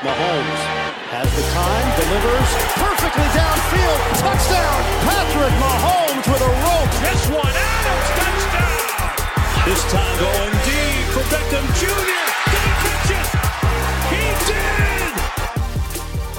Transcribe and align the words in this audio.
Mahomes 0.00 0.60
has 1.12 1.28
the 1.36 1.44
time, 1.52 1.88
delivers 2.00 2.50
perfectly 2.80 3.28
downfield. 3.36 4.00
Touchdown, 4.16 4.80
Patrick 5.04 5.52
Mahomes 5.60 6.24
with 6.24 6.40
a 6.40 6.52
rope. 6.64 6.92
This 7.04 7.28
one, 7.28 7.52
Adams, 7.52 8.08
touchdown. 8.16 8.80
This 9.68 9.84
time 9.92 10.16
going 10.16 10.56
deep 10.64 11.04
for 11.12 11.20
Beckham 11.28 11.68
Jr. 11.76 12.16
Did 12.48 12.64
he 12.64 12.72
catch 12.80 13.12
it? 13.12 13.28
He 14.08 14.24
did. 14.48 15.12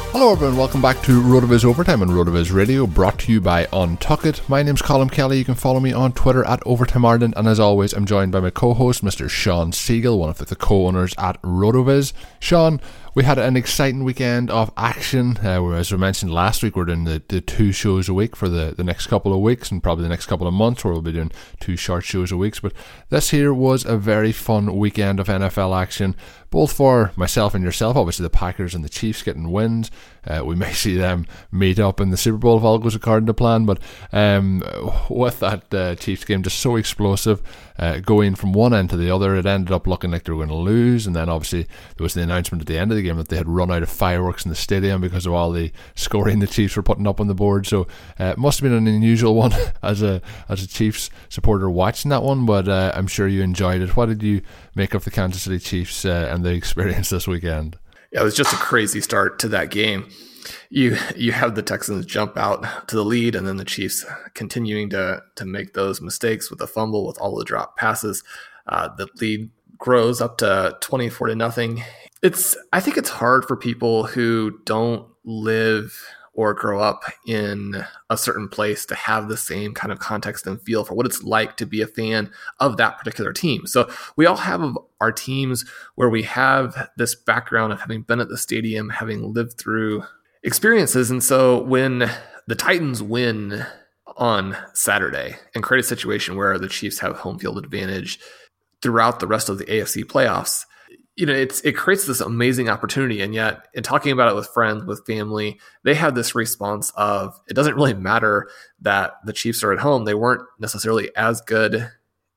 Hello 0.09 0.31
everyone, 0.31 0.57
welcome 0.57 0.81
back 0.81 0.99
to 1.03 1.21
RotoViz 1.21 1.63
Overtime 1.63 2.01
on 2.01 2.09
RotoViz 2.09 2.51
Radio, 2.51 2.87
brought 2.87 3.19
to 3.21 3.31
you 3.31 3.39
by 3.39 3.65
Untuckit. 3.67 4.49
My 4.49 4.63
name's 4.63 4.81
Colm 4.81 5.11
Kelly. 5.11 5.37
You 5.37 5.45
can 5.45 5.53
follow 5.53 5.79
me 5.79 5.93
on 5.93 6.11
Twitter 6.11 6.43
at 6.43 6.59
Overtime 6.65 7.05
Ireland, 7.05 7.35
and 7.37 7.47
as 7.47 7.59
always, 7.59 7.93
I'm 7.93 8.07
joined 8.07 8.31
by 8.31 8.39
my 8.39 8.49
co-host, 8.49 9.03
Mr. 9.03 9.29
Shawn 9.29 9.71
Siegele, 9.71 10.17
one 10.17 10.29
of 10.29 10.39
the 10.39 10.55
co-owners 10.55 11.13
at 11.19 11.39
RotoViz. 11.43 12.13
Shawn, 12.39 12.81
we 13.13 13.23
had 13.23 13.37
an 13.37 13.55
exciting 13.55 14.03
weekend 14.03 14.49
of 14.49 14.71
action. 14.75 15.37
Uh, 15.43 15.67
as 15.71 15.91
we 15.91 15.99
mentioned 15.99 16.33
last 16.33 16.63
week, 16.63 16.75
we're 16.75 16.85
doing 16.85 17.03
the, 17.03 17.21
the 17.27 17.41
two 17.41 17.71
shows 17.71 18.09
a 18.09 18.13
week 18.13 18.35
for 18.35 18.49
the, 18.49 18.73
the 18.75 18.83
next 18.83 19.05
couple 19.07 19.33
of 19.33 19.39
weeks 19.39 19.69
and 19.69 19.83
probably 19.83 20.03
the 20.03 20.09
next 20.09 20.25
couple 20.25 20.47
of 20.47 20.53
months 20.53 20.83
where 20.83 20.93
we'll 20.93 21.03
be 21.03 21.11
doing 21.11 21.31
two 21.59 21.75
short 21.75 22.03
shows 22.03 22.31
a 22.31 22.37
week. 22.37 22.59
But 22.59 22.73
this 23.09 23.29
here 23.29 23.53
was 23.53 23.85
a 23.85 23.97
very 23.97 24.31
fun 24.31 24.77
weekend 24.77 25.19
of 25.19 25.27
NFL 25.27 25.79
action, 25.79 26.15
both 26.49 26.73
for 26.73 27.11
myself 27.15 27.53
and 27.53 27.63
yourself. 27.63 27.97
Obviously, 27.97 28.23
the 28.23 28.31
Packers 28.31 28.73
and 28.73 28.83
the 28.83 28.89
Chiefs 28.89 29.21
getting 29.21 29.51
wins. 29.51 29.91
Uh, 30.25 30.43
we 30.45 30.55
may 30.61 30.71
see 30.73 30.95
them 30.95 31.25
meet 31.51 31.79
up 31.79 31.99
in 31.99 32.09
the 32.09 32.17
Super 32.17 32.37
Bowl 32.37 32.57
if 32.57 32.63
all 32.63 32.77
goes 32.77 32.95
according 32.95 33.27
to 33.27 33.33
plan. 33.33 33.65
But 33.65 33.79
um, 34.11 34.63
with 35.09 35.39
that 35.39 35.73
uh, 35.73 35.95
Chiefs 35.95 36.25
game 36.25 36.43
just 36.43 36.59
so 36.59 36.75
explosive, 36.75 37.41
uh, 37.77 37.99
going 37.99 38.35
from 38.35 38.53
one 38.53 38.73
end 38.73 38.89
to 38.91 38.97
the 38.97 39.09
other, 39.09 39.35
it 39.35 39.45
ended 39.45 39.71
up 39.71 39.87
looking 39.87 40.11
like 40.11 40.23
they 40.23 40.31
were 40.31 40.45
going 40.45 40.49
to 40.49 40.55
lose. 40.55 41.07
And 41.07 41.15
then 41.15 41.29
obviously 41.29 41.63
there 41.63 42.03
was 42.03 42.13
the 42.13 42.21
announcement 42.21 42.61
at 42.61 42.67
the 42.67 42.77
end 42.77 42.91
of 42.91 42.97
the 42.97 43.03
game 43.03 43.17
that 43.17 43.29
they 43.29 43.37
had 43.37 43.47
run 43.47 43.71
out 43.71 43.83
of 43.83 43.89
fireworks 43.89 44.45
in 44.45 44.49
the 44.49 44.55
stadium 44.55 45.01
because 45.01 45.25
of 45.25 45.33
all 45.33 45.51
the 45.51 45.71
scoring 45.95 46.39
the 46.39 46.47
Chiefs 46.47 46.75
were 46.75 46.83
putting 46.83 47.07
up 47.07 47.19
on 47.19 47.27
the 47.27 47.33
board. 47.33 47.65
So 47.65 47.87
uh, 48.19 48.25
it 48.25 48.37
must 48.37 48.59
have 48.59 48.69
been 48.69 48.77
an 48.77 48.87
unusual 48.87 49.35
one 49.35 49.53
as 49.83 50.01
a 50.01 50.21
as 50.47 50.63
a 50.63 50.67
Chiefs 50.67 51.09
supporter 51.29 51.69
watching 51.69 52.09
that 52.09 52.23
one. 52.23 52.45
But 52.45 52.67
uh, 52.67 52.91
I'm 52.95 53.07
sure 53.07 53.27
you 53.27 53.41
enjoyed 53.41 53.81
it. 53.81 53.95
What 53.95 54.09
did 54.09 54.23
you 54.23 54.41
make 54.75 54.93
of 54.93 55.03
the 55.03 55.11
Kansas 55.11 55.43
City 55.43 55.59
Chiefs 55.59 56.05
uh, 56.05 56.29
and 56.31 56.43
the 56.43 56.53
experience 56.53 57.09
this 57.09 57.27
weekend? 57.27 57.77
Yeah, 58.11 58.21
it 58.21 58.23
was 58.23 58.35
just 58.35 58.53
a 58.53 58.57
crazy 58.57 59.01
start 59.01 59.39
to 59.39 59.47
that 59.49 59.71
game 59.71 60.09
you 60.69 60.97
you 61.15 61.31
have 61.31 61.55
the 61.55 61.61
Texans 61.61 62.05
jump 62.05 62.37
out 62.37 62.87
to 62.87 62.95
the 62.95 63.03
lead, 63.03 63.35
and 63.35 63.47
then 63.47 63.57
the 63.57 63.65
Chiefs 63.65 64.05
continuing 64.33 64.89
to 64.91 65.21
to 65.35 65.45
make 65.45 65.73
those 65.73 66.01
mistakes 66.01 66.49
with 66.49 66.61
a 66.61 66.67
fumble, 66.67 67.05
with 67.05 67.19
all 67.19 67.35
the 67.35 67.45
drop 67.45 67.77
passes. 67.77 68.23
Uh, 68.67 68.89
the 68.95 69.07
lead 69.19 69.49
grows 69.77 70.21
up 70.21 70.37
to 70.39 70.77
twenty 70.81 71.09
four 71.09 71.27
to 71.27 71.35
nothing. 71.35 71.83
It's 72.21 72.55
I 72.71 72.79
think 72.79 72.97
it's 72.97 73.09
hard 73.09 73.45
for 73.45 73.55
people 73.55 74.05
who 74.05 74.59
don't 74.65 75.07
live 75.23 76.05
or 76.41 76.55
grow 76.55 76.79
up 76.79 77.03
in 77.27 77.85
a 78.09 78.17
certain 78.17 78.49
place 78.49 78.83
to 78.83 78.95
have 78.95 79.27
the 79.27 79.37
same 79.37 79.75
kind 79.75 79.91
of 79.91 79.99
context 79.99 80.47
and 80.47 80.59
feel 80.63 80.83
for 80.83 80.95
what 80.95 81.05
it's 81.05 81.21
like 81.21 81.55
to 81.55 81.67
be 81.67 81.83
a 81.83 81.87
fan 81.87 82.31
of 82.59 82.77
that 82.77 82.97
particular 82.97 83.31
team. 83.31 83.67
So 83.67 83.87
we 84.15 84.25
all 84.25 84.37
have 84.37 84.75
our 84.99 85.11
teams 85.11 85.65
where 85.93 86.09
we 86.09 86.23
have 86.23 86.89
this 86.97 87.13
background 87.13 87.73
of 87.73 87.79
having 87.79 88.01
been 88.01 88.19
at 88.19 88.27
the 88.27 88.39
stadium, 88.39 88.89
having 88.89 89.33
lived 89.33 89.59
through 89.59 90.03
experiences. 90.41 91.11
And 91.11 91.23
so 91.23 91.61
when 91.61 92.09
the 92.47 92.55
Titans 92.55 93.03
win 93.03 93.63
on 94.17 94.57
Saturday 94.73 95.35
and 95.53 95.63
create 95.63 95.85
a 95.85 95.87
situation 95.87 96.35
where 96.35 96.57
the 96.57 96.67
Chiefs 96.67 96.97
have 97.01 97.17
home 97.17 97.37
field 97.37 97.59
advantage 97.59 98.19
throughout 98.81 99.19
the 99.19 99.27
rest 99.27 99.47
of 99.47 99.59
the 99.59 99.65
AFC 99.65 100.05
playoffs, 100.05 100.65
you 101.21 101.27
know, 101.27 101.33
it's 101.33 101.61
it 101.61 101.73
creates 101.73 102.07
this 102.07 102.19
amazing 102.19 102.67
opportunity. 102.67 103.21
And 103.21 103.35
yet, 103.35 103.67
in 103.75 103.83
talking 103.83 104.11
about 104.11 104.31
it 104.31 104.33
with 104.33 104.47
friends, 104.47 104.83
with 104.85 105.05
family, 105.05 105.59
they 105.83 105.93
have 105.93 106.15
this 106.15 106.33
response 106.33 106.91
of 106.95 107.39
it 107.47 107.53
doesn't 107.53 107.75
really 107.75 107.93
matter 107.93 108.49
that 108.79 109.13
the 109.23 109.31
Chiefs 109.31 109.63
are 109.63 109.71
at 109.71 109.77
home. 109.77 110.05
They 110.05 110.15
weren't 110.15 110.41
necessarily 110.57 111.15
as 111.15 111.39
good 111.41 111.91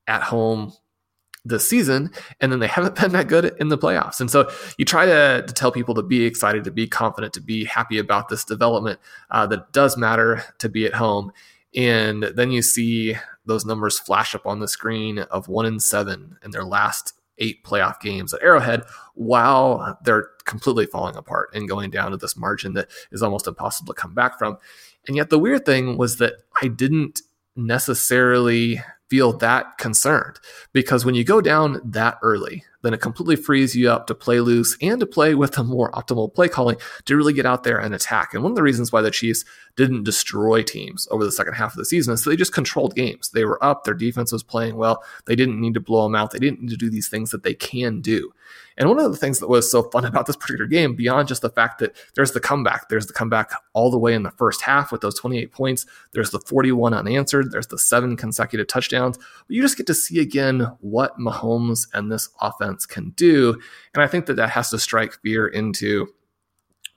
at 0.07 0.23
home 0.23 0.75
this 1.47 1.67
season, 1.67 2.11
and 2.43 2.53
then 2.53 2.59
they 2.59 2.67
haven't 2.77 2.97
been 2.97 3.13
that 3.13 3.27
good 3.27 3.55
in 3.59 3.69
the 3.69 3.79
playoffs. 3.79 4.21
And 4.21 4.31
so 4.31 4.51
you 4.77 4.85
try 4.85 5.07
to, 5.07 5.43
to 5.47 5.55
tell 5.55 5.73
people 5.73 5.95
to 5.95 6.03
be 6.03 6.27
excited, 6.27 6.65
to 6.65 6.71
be 6.71 6.87
confident, 6.87 7.33
to 7.33 7.41
be 7.41 7.65
happy 7.65 7.97
about 7.97 8.29
this 8.29 8.45
development 8.45 9.01
uh, 9.31 9.47
that 9.47 9.73
does 9.73 9.97
matter 9.97 10.45
to 10.59 10.69
be 10.69 10.85
at 10.85 10.93
home. 10.93 11.33
And 11.75 12.25
then 12.25 12.51
you 12.51 12.61
see 12.61 13.17
those 13.47 13.65
numbers 13.65 13.99
flash 13.99 14.35
up 14.35 14.47
on 14.47 14.61
the 14.61 14.69
screen 14.69 15.21
of 15.21 15.49
one 15.49 15.65
in 15.65 15.81
seven 15.81 16.37
in 16.45 16.51
their 16.51 16.65
last 16.65 17.15
eight 17.39 17.65
playoff 17.65 18.01
games 18.01 18.33
at 18.33 18.43
Arrowhead 18.43 18.83
while 19.15 19.99
they're 20.05 20.29
completely 20.45 20.87
falling 20.87 21.17
apart 21.17 21.51
and 21.55 21.69
going 21.69 21.91
down 21.91 22.11
to 22.11 22.17
this 22.17 22.37
margin 22.37 22.75
that 22.75 22.89
is 23.13 23.23
almost 23.23 23.47
impossible 23.47 23.93
to 23.93 24.01
come 24.01 24.15
back 24.15 24.39
from. 24.39 24.57
And 25.07 25.17
yet 25.17 25.31
the 25.31 25.39
weird 25.39 25.67
thing 25.67 25.97
was 25.97 26.19
that 26.19 26.35
I 26.63 26.69
didn't 26.69 27.23
necessarily 27.57 28.81
feel 29.09 29.33
that 29.35 29.79
concerned 29.79 30.41
because 30.73 31.05
when 31.05 31.15
you 31.15 31.25
go 31.25 31.41
down 31.41 31.81
that 31.85 32.19
early, 32.23 32.65
then 32.85 32.95
it 32.95 33.01
completely 33.01 33.37
frees 33.37 33.75
you 33.75 33.91
up 33.91 34.07
to 34.07 34.15
play 34.15 34.41
loose 34.41 34.77
and 34.81 35.01
to 35.01 35.07
play 35.07 35.35
with 35.35 35.57
a 35.59 35.65
more 35.65 35.91
optimal 35.93 36.33
play 36.33 36.49
calling 36.49 36.77
to 37.07 37.17
really 37.17 37.33
get 37.33 37.47
out 37.47 37.65
there 37.65 37.79
and 37.79 37.95
attack. 37.95 38.35
And 38.35 38.43
one 38.43 38.53
of 38.53 38.57
the 38.57 38.63
reasons 38.63 38.93
why 38.93 39.01
the 39.01 39.11
Chiefs 39.11 39.45
didn't 39.77 40.05
destroy 40.05 40.63
teams 40.63 41.09
over 41.11 41.25
the 41.25 41.33
second 41.33 41.55
half 41.55 41.73
of 41.73 41.79
the 41.79 41.85
season 41.85 42.15
is 42.15 42.25
they 42.25 42.37
just 42.37 42.53
controlled 42.53 42.95
games. 42.95 43.31
They 43.31 43.45
were 43.45 43.63
up, 43.65 43.85
their 43.85 43.95
defense 43.95 44.33
was 44.33 44.43
playing 44.43 44.77
well. 44.77 45.03
They 45.27 45.35
didn't 45.35 45.61
need 45.61 45.75
to 45.75 45.81
blow 45.81 46.05
them 46.05 46.15
out. 46.15 46.31
They 46.31 46.39
didn't 46.39 46.61
need 46.61 46.71
to 46.71 46.77
do 46.77 46.91
these 46.91 47.09
things 47.09 47.31
that 47.31 47.43
they 47.43 47.55
can 47.55 48.01
do. 48.01 48.33
And 48.77 48.89
one 48.89 48.99
of 48.99 49.11
the 49.11 49.19
things 49.19 49.39
that 49.39 49.49
was 49.49 49.71
so 49.71 49.85
fun 49.85 50.05
about 50.15 50.27
this 50.27 50.37
particular 50.37 50.67
game, 50.67 50.95
beyond 50.95 51.29
just 51.29 51.43
the 51.43 51.51
fact 51.51 51.79
that 51.79 51.95
there's 52.15 52.33
the 52.33 52.41
comeback, 52.41 52.89
there's 52.89 53.07
the 53.07 53.13
comeback 53.13 53.53
all 53.73 53.91
the 53.91 53.99
way 53.99 54.15
in 54.15 54.23
the 54.23 54.31
first 54.33 54.63
half 54.63 54.93
with 54.93 55.01
those 55.01 55.19
28 55.19 55.53
points, 55.53 55.87
there's 56.13 56.31
the 56.31 56.41
41 56.41 56.95
unanswered, 56.95 57.51
there's 57.51 57.69
the 57.69 57.79
seven 57.79 58.17
consecutive 58.17 58.67
touchdowns. 58.67 59.17
But 59.17 59.27
you 59.49 59.63
just 59.63 59.77
get 59.77 59.87
to 59.87 59.95
see 59.95 60.21
again 60.21 60.61
what 60.81 61.19
Mahomes 61.19 61.87
and 61.95 62.11
this 62.11 62.29
offense 62.41 62.87
can 62.87 63.11
do. 63.11 63.61
And 63.95 64.03
I 64.03 64.07
think 64.07 64.27
that 64.27 64.37
that 64.37 64.51
has 64.51 64.71
to 64.71 64.79
strike 64.79 65.21
fear 65.23 65.47
into 65.47 66.09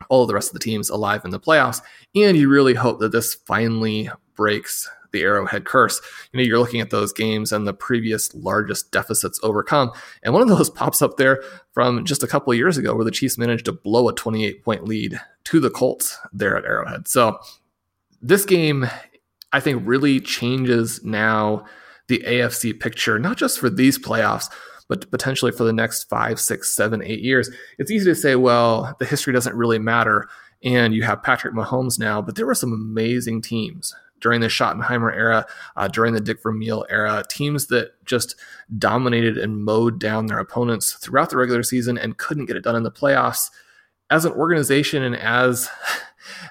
all 0.09 0.25
the 0.25 0.33
rest 0.33 0.49
of 0.49 0.53
the 0.53 0.59
teams 0.59 0.89
alive 0.89 1.25
in 1.25 1.31
the 1.31 1.39
playoffs. 1.39 1.81
And 2.15 2.37
you 2.37 2.49
really 2.49 2.75
hope 2.75 2.99
that 2.99 3.11
this 3.11 3.33
finally 3.33 4.09
breaks 4.35 4.89
the 5.11 5.23
Arrowhead 5.23 5.65
curse. 5.65 6.01
You 6.31 6.37
know, 6.37 6.43
you're 6.43 6.59
looking 6.59 6.81
at 6.81 6.89
those 6.89 7.13
games 7.13 7.51
and 7.51 7.67
the 7.67 7.73
previous 7.73 8.33
largest 8.33 8.91
deficits 8.91 9.39
overcome. 9.43 9.91
And 10.23 10.33
one 10.33 10.41
of 10.41 10.49
those 10.49 10.69
pops 10.69 11.01
up 11.01 11.17
there 11.17 11.43
from 11.71 12.05
just 12.05 12.23
a 12.23 12.27
couple 12.27 12.51
of 12.51 12.57
years 12.57 12.77
ago 12.77 12.95
where 12.95 13.05
the 13.05 13.11
Chiefs 13.11 13.37
managed 13.37 13.65
to 13.65 13.71
blow 13.71 14.09
a 14.09 14.13
28 14.13 14.63
point 14.63 14.85
lead 14.85 15.19
to 15.45 15.59
the 15.59 15.69
Colts 15.69 16.17
there 16.33 16.57
at 16.57 16.65
Arrowhead. 16.65 17.07
So 17.07 17.39
this 18.21 18.45
game, 18.45 18.87
I 19.53 19.59
think, 19.59 19.83
really 19.85 20.19
changes 20.19 21.03
now 21.03 21.65
the 22.07 22.23
AFC 22.25 22.79
picture, 22.79 23.19
not 23.19 23.37
just 23.37 23.59
for 23.59 23.69
these 23.69 23.99
playoffs, 23.99 24.49
but 24.87 25.09
potentially 25.11 25.51
for 25.51 25.63
the 25.63 25.73
next 25.73 26.05
five, 26.05 26.39
six, 26.39 26.73
seven, 26.73 27.03
eight 27.03 27.19
years. 27.19 27.49
It's 27.77 27.91
easy 27.91 28.05
to 28.05 28.15
say, 28.15 28.35
well, 28.35 28.95
the 28.99 29.05
history 29.05 29.33
doesn't 29.33 29.55
really 29.55 29.79
matter. 29.79 30.27
And 30.63 30.93
you 30.93 31.03
have 31.03 31.21
Patrick 31.21 31.53
Mahomes 31.53 31.99
now, 31.99 32.21
but 32.21 32.35
there 32.35 32.45
were 32.45 32.55
some 32.55 32.73
amazing 32.73 33.41
teams 33.41 33.93
during 34.21 34.41
the 34.41 34.47
Schottenheimer 34.47 35.13
era, 35.13 35.45
uh, 35.75 35.87
during 35.87 36.13
the 36.13 36.21
Dick 36.21 36.41
Vermeil 36.41 36.85
era, 36.89 37.23
teams 37.29 37.67
that 37.67 37.91
just 38.05 38.35
dominated 38.77 39.37
and 39.37 39.63
mowed 39.63 39.99
down 39.99 40.25
their 40.25 40.39
opponents 40.39 40.93
throughout 40.93 41.29
the 41.29 41.37
regular 41.37 41.63
season 41.63 41.97
and 41.97 42.17
couldn't 42.17 42.45
get 42.45 42.55
it 42.55 42.63
done 42.63 42.75
in 42.75 42.83
the 42.83 42.91
playoffs. 42.91 43.49
As 44.09 44.25
an 44.25 44.31
organization 44.33 45.03
and 45.03 45.15
as 45.15 45.69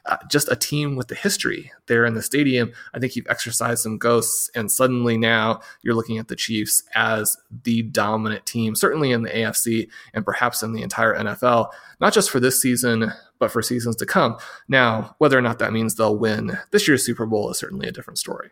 uh, 0.06 0.17
just 0.31 0.50
a 0.50 0.56
team 0.56 0.97
with 0.97 1.08
the 1.08 1.14
history 1.14 1.73
there 1.87 2.05
in 2.05 2.14
the 2.14 2.23
stadium. 2.23 2.73
I 2.94 2.99
think 2.99 3.17
you've 3.17 3.26
exercised 3.29 3.82
some 3.82 3.99
ghosts, 3.99 4.50
and 4.55 4.70
suddenly 4.70 5.17
now 5.17 5.61
you're 5.82 5.94
looking 5.94 6.19
at 6.19 6.29
the 6.29 6.37
Chiefs 6.37 6.82
as 6.94 7.37
the 7.64 7.82
dominant 7.82 8.47
team, 8.47 8.75
certainly 8.75 9.12
in 9.12 9.23
the 9.23 9.31
AFC 9.31 9.88
and 10.14 10.25
perhaps 10.25 10.62
in 10.62 10.73
the 10.73 10.82
entire 10.82 11.14
NFL, 11.17 11.70
not 12.00 12.12
just 12.12 12.31
for 12.31 12.41
this 12.41 12.61
season, 12.61 13.12
but 13.38 13.50
for 13.50 13.62
seasons 13.62 13.97
to 13.97 14.06
come. 14.06 14.37
Now, 14.69 15.14
whether 15.19 15.38
or 15.38 15.43
not 15.43 15.59
that 15.59 15.73
means 15.73 15.94
they'll 15.94 16.17
win 16.17 16.59
this 16.70 16.87
year's 16.87 17.05
Super 17.05 17.26
Bowl 17.26 17.50
is 17.50 17.59
certainly 17.59 17.88
a 17.88 17.93
different 17.93 18.19
story. 18.19 18.50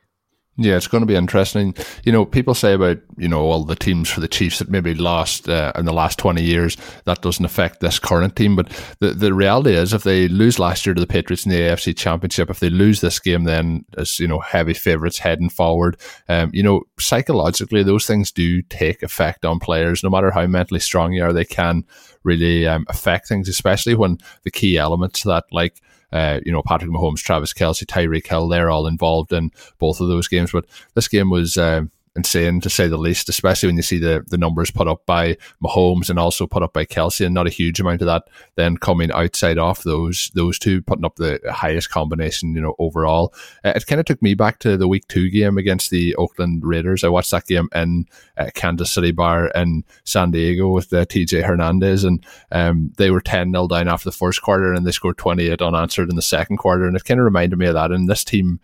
Yeah, 0.56 0.76
it's 0.76 0.86
going 0.86 1.02
to 1.02 1.06
be 1.06 1.16
interesting. 1.16 1.74
You 2.04 2.12
know, 2.12 2.24
people 2.24 2.54
say 2.54 2.74
about, 2.74 2.98
you 3.16 3.26
know, 3.26 3.40
all 3.40 3.64
the 3.64 3.74
teams 3.74 4.08
for 4.08 4.20
the 4.20 4.28
Chiefs 4.28 4.60
that 4.60 4.68
maybe 4.70 4.94
lost 4.94 5.48
uh, 5.48 5.72
in 5.74 5.84
the 5.84 5.92
last 5.92 6.16
20 6.20 6.44
years, 6.44 6.76
that 7.06 7.22
doesn't 7.22 7.44
affect 7.44 7.80
this 7.80 7.98
current 7.98 8.36
team. 8.36 8.54
But 8.54 8.68
the, 9.00 9.08
the 9.10 9.34
reality 9.34 9.72
is, 9.72 9.92
if 9.92 10.04
they 10.04 10.28
lose 10.28 10.60
last 10.60 10.86
year 10.86 10.94
to 10.94 11.00
the 11.00 11.08
Patriots 11.08 11.44
in 11.44 11.50
the 11.50 11.58
AFC 11.58 11.96
Championship, 11.96 12.50
if 12.50 12.60
they 12.60 12.70
lose 12.70 13.00
this 13.00 13.18
game, 13.18 13.44
then 13.44 13.84
as, 13.98 14.20
you 14.20 14.28
know, 14.28 14.38
heavy 14.38 14.74
favourites 14.74 15.18
heading 15.18 15.50
forward, 15.50 15.96
um, 16.28 16.50
you 16.52 16.62
know, 16.62 16.82
psychologically, 17.00 17.82
those 17.82 18.06
things 18.06 18.30
do 18.30 18.62
take 18.62 19.02
effect 19.02 19.44
on 19.44 19.58
players. 19.58 20.04
No 20.04 20.10
matter 20.10 20.30
how 20.30 20.46
mentally 20.46 20.80
strong 20.80 21.12
you 21.12 21.24
are, 21.24 21.32
they 21.32 21.44
can 21.44 21.82
really 22.22 22.64
um, 22.68 22.86
affect 22.88 23.26
things, 23.26 23.48
especially 23.48 23.96
when 23.96 24.18
the 24.44 24.52
key 24.52 24.78
elements 24.78 25.24
that, 25.24 25.44
like, 25.50 25.80
uh, 26.14 26.40
you 26.46 26.52
know, 26.52 26.62
Patrick 26.62 26.90
Mahomes, 26.90 27.18
Travis 27.18 27.52
Kelce, 27.52 27.84
Tyreek 27.84 28.26
Hill, 28.28 28.48
they're 28.48 28.70
all 28.70 28.86
involved 28.86 29.32
in 29.32 29.50
both 29.78 30.00
of 30.00 30.08
those 30.08 30.28
games. 30.28 30.52
But 30.52 30.64
this 30.94 31.08
game 31.08 31.28
was 31.28 31.58
uh, 31.58 31.82
insane 32.16 32.60
to 32.60 32.70
say 32.70 32.86
the 32.86 32.96
least, 32.96 33.28
especially 33.28 33.68
when 33.68 33.76
you 33.76 33.82
see 33.82 33.98
the, 33.98 34.24
the 34.28 34.38
numbers 34.38 34.70
put 34.70 34.86
up 34.86 35.04
by 35.04 35.36
Mahomes 35.62 36.08
and 36.08 36.18
also 36.18 36.46
put 36.46 36.62
up 36.62 36.72
by 36.72 36.84
Kelce, 36.84 37.24
and 37.24 37.34
not 37.34 37.46
a 37.46 37.50
huge 37.50 37.80
amount 37.80 38.02
of 38.02 38.06
that 38.06 38.24
then 38.56 38.76
coming 38.76 39.10
outside 39.12 39.58
off 39.58 39.82
those 39.82 40.30
those 40.34 40.58
two, 40.58 40.82
putting 40.82 41.04
up 41.04 41.16
the 41.16 41.40
highest 41.50 41.90
combination, 41.90 42.54
you 42.54 42.60
know, 42.60 42.74
overall. 42.78 43.34
Uh, 43.64 43.72
it 43.74 43.86
kind 43.86 44.00
of 44.00 44.06
took 44.06 44.22
me 44.22 44.34
back 44.34 44.58
to 44.60 44.76
the 44.76 44.88
week 44.88 45.06
two 45.08 45.28
game 45.30 45.58
against 45.58 45.90
the 45.90 46.14
Oakland 46.16 46.62
Raiders. 46.64 47.04
I 47.04 47.08
watched 47.08 47.32
that 47.32 47.46
game 47.46 47.68
in 47.74 48.06
uh, 48.36 48.50
Kansas 48.54 48.92
City 48.92 49.10
Bar 49.10 49.48
in 49.48 49.84
San 50.04 50.30
Diego 50.30 50.68
with 50.68 50.92
uh, 50.92 51.04
TJ 51.04 51.42
Hernandez, 51.42 52.04
and 52.04 52.24
um, 52.52 52.92
they 52.96 53.10
were 53.10 53.20
10 53.20 53.52
0 53.52 53.68
down 53.68 53.88
after 53.88 54.08
the 54.08 54.16
first 54.16 54.42
quarter, 54.42 54.72
and 54.72 54.86
they 54.86 54.92
scored 54.92 55.18
28 55.18 55.60
unanswered 55.60 56.10
in 56.10 56.16
the 56.16 56.22
second 56.22 56.58
quarter. 56.58 56.86
And 56.86 56.96
it 56.96 57.04
kind 57.04 57.20
of 57.20 57.24
reminded 57.24 57.58
me 57.58 57.66
of 57.66 57.74
that. 57.74 57.90
And 57.90 58.08
this 58.08 58.24
team, 58.24 58.60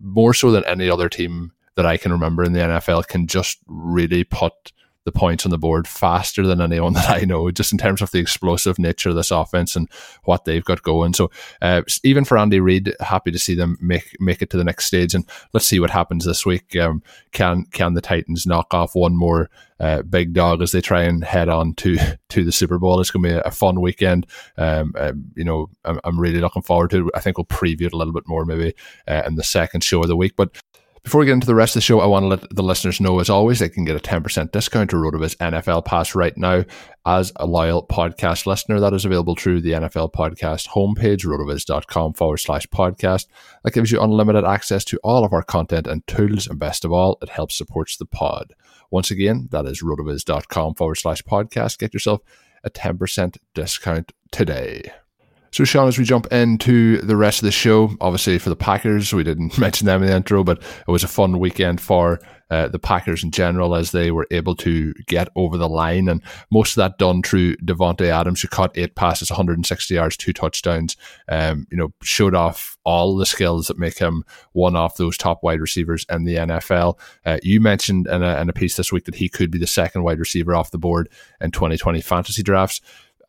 more 0.00 0.34
so 0.34 0.50
than 0.50 0.64
any 0.66 0.90
other 0.90 1.08
team, 1.08 1.52
that 1.76 1.86
I 1.86 1.96
can 1.96 2.12
remember 2.12 2.44
in 2.44 2.52
the 2.52 2.60
NFL 2.60 3.06
can 3.08 3.26
just 3.26 3.58
really 3.66 4.24
put 4.24 4.72
the 5.04 5.12
points 5.12 5.44
on 5.44 5.50
the 5.50 5.58
board 5.58 5.88
faster 5.88 6.46
than 6.46 6.60
anyone 6.60 6.92
that 6.94 7.10
I 7.10 7.24
know, 7.24 7.50
just 7.50 7.72
in 7.72 7.78
terms 7.78 8.02
of 8.02 8.10
the 8.10 8.20
explosive 8.20 8.78
nature 8.78 9.10
of 9.10 9.16
this 9.16 9.30
offense 9.30 9.76
and 9.76 9.88
what 10.24 10.44
they've 10.44 10.64
got 10.64 10.82
going. 10.82 11.14
So 11.14 11.30
uh, 11.60 11.82
even 12.04 12.24
for 12.24 12.38
Andy 12.38 12.60
Reid, 12.60 12.94
happy 13.00 13.30
to 13.30 13.38
see 13.38 13.54
them 13.54 13.76
make 13.80 14.16
make 14.20 14.42
it 14.42 14.50
to 14.50 14.56
the 14.56 14.64
next 14.64 14.86
stage, 14.86 15.14
and 15.14 15.28
let's 15.52 15.66
see 15.66 15.80
what 15.80 15.90
happens 15.90 16.24
this 16.24 16.46
week. 16.46 16.76
Um, 16.76 17.02
can 17.32 17.64
can 17.72 17.94
the 17.94 18.00
Titans 18.00 18.46
knock 18.46 18.72
off 18.74 18.94
one 18.94 19.16
more 19.16 19.50
uh, 19.80 20.02
big 20.02 20.32
dog 20.32 20.62
as 20.62 20.70
they 20.70 20.80
try 20.80 21.02
and 21.02 21.24
head 21.24 21.48
on 21.48 21.74
to 21.74 21.96
to 22.28 22.44
the 22.44 22.52
Super 22.52 22.78
Bowl? 22.78 23.00
It's 23.00 23.10
going 23.10 23.24
to 23.24 23.28
be 23.28 23.42
a, 23.44 23.50
fun 23.50 23.80
weekend. 23.80 24.26
Um, 24.56 24.94
um, 24.98 25.24
you 25.34 25.44
know, 25.44 25.68
I'm, 25.84 25.98
I'm, 26.04 26.20
really 26.20 26.40
looking 26.40 26.62
forward 26.62 26.90
to 26.90 27.08
it. 27.08 27.12
I 27.14 27.20
think 27.20 27.38
we'll 27.38 27.44
preview 27.46 27.82
it 27.82 27.92
a 27.92 27.96
little 27.96 28.12
bit 28.12 28.28
more 28.28 28.44
maybe 28.44 28.74
uh, 29.08 29.22
in 29.26 29.34
the 29.34 29.44
second 29.44 29.82
show 29.82 30.00
of 30.00 30.08
the 30.08 30.16
week, 30.16 30.34
but. 30.36 30.56
Before 31.04 31.18
we 31.18 31.26
get 31.26 31.32
into 31.32 31.48
the 31.48 31.54
rest 31.56 31.74
of 31.74 31.80
the 31.80 31.84
show, 31.84 31.98
I 31.98 32.06
want 32.06 32.22
to 32.22 32.28
let 32.28 32.54
the 32.54 32.62
listeners 32.62 33.00
know, 33.00 33.18
as 33.18 33.28
always, 33.28 33.58
they 33.58 33.68
can 33.68 33.84
get 33.84 33.96
a 33.96 33.98
10% 33.98 34.52
discount 34.52 34.90
to 34.90 34.96
RotoViz 34.96 35.36
NFL 35.38 35.84
Pass 35.84 36.14
right 36.14 36.36
now 36.38 36.64
as 37.04 37.32
a 37.36 37.44
loyal 37.44 37.84
podcast 37.84 38.46
listener. 38.46 38.78
That 38.78 38.94
is 38.94 39.04
available 39.04 39.34
through 39.34 39.62
the 39.62 39.72
NFL 39.72 40.12
Podcast 40.12 40.68
homepage, 40.68 41.24
rotoviz.com 41.24 42.12
forward 42.12 42.38
slash 42.38 42.68
podcast. 42.68 43.26
That 43.64 43.74
gives 43.74 43.90
you 43.90 44.00
unlimited 44.00 44.44
access 44.44 44.84
to 44.86 45.00
all 45.02 45.24
of 45.24 45.32
our 45.32 45.42
content 45.42 45.88
and 45.88 46.06
tools, 46.06 46.46
and 46.46 46.60
best 46.60 46.84
of 46.84 46.92
all, 46.92 47.18
it 47.20 47.30
helps 47.30 47.56
supports 47.56 47.96
the 47.96 48.06
pod. 48.06 48.54
Once 48.92 49.10
again, 49.10 49.48
that 49.50 49.66
is 49.66 49.82
rotoviz.com 49.82 50.74
forward 50.76 50.94
slash 50.94 51.22
podcast. 51.22 51.78
Get 51.78 51.92
yourself 51.92 52.20
a 52.62 52.70
10% 52.70 53.38
discount 53.54 54.12
today. 54.30 54.92
So, 55.52 55.64
Shawn, 55.64 55.86
as 55.86 55.98
we 55.98 56.04
jump 56.04 56.32
into 56.32 56.96
the 57.02 57.14
rest 57.14 57.40
of 57.40 57.44
the 57.44 57.52
show, 57.52 57.94
obviously 58.00 58.38
for 58.38 58.48
the 58.48 58.56
Packers, 58.56 59.12
we 59.12 59.22
didn't 59.22 59.58
mention 59.58 59.86
them 59.86 60.02
in 60.02 60.08
the 60.08 60.16
intro, 60.16 60.42
but 60.42 60.62
it 60.62 60.90
was 60.90 61.04
a 61.04 61.08
fun 61.08 61.38
weekend 61.38 61.78
for 61.78 62.20
uh, 62.50 62.68
the 62.68 62.78
Packers 62.78 63.22
in 63.22 63.30
general 63.30 63.74
as 63.74 63.92
they 63.92 64.10
were 64.10 64.26
able 64.30 64.54
to 64.56 64.94
get 65.06 65.28
over 65.36 65.58
the 65.58 65.68
line. 65.68 66.08
And 66.08 66.22
most 66.50 66.70
of 66.70 66.76
that 66.76 66.98
done 66.98 67.22
through 67.22 67.56
Davante 67.56 68.06
Adams, 68.06 68.40
who 68.40 68.48
caught 68.48 68.76
eight 68.78 68.94
passes, 68.94 69.30
160 69.30 69.94
yards, 69.94 70.16
two 70.16 70.32
touchdowns. 70.32 70.96
Um, 71.28 71.66
you 71.70 71.76
know, 71.76 71.92
showed 72.02 72.34
off 72.34 72.78
all 72.84 73.16
the 73.16 73.26
skills 73.26 73.66
that 73.66 73.78
make 73.78 73.98
him 73.98 74.24
one 74.52 74.74
of 74.74 74.96
those 74.96 75.18
top 75.18 75.42
wide 75.42 75.60
receivers 75.60 76.06
in 76.10 76.24
the 76.24 76.36
NFL. 76.36 76.98
Uh, 77.26 77.38
you 77.42 77.60
mentioned 77.60 78.06
in 78.06 78.22
a, 78.22 78.40
in 78.40 78.48
a 78.48 78.54
piece 78.54 78.76
this 78.76 78.92
week 78.92 79.04
that 79.04 79.16
he 79.16 79.28
could 79.28 79.50
be 79.50 79.58
the 79.58 79.66
second 79.66 80.02
wide 80.02 80.18
receiver 80.18 80.54
off 80.54 80.70
the 80.70 80.78
board 80.78 81.10
in 81.42 81.50
2020 81.50 82.00
fantasy 82.00 82.42
drafts. 82.42 82.80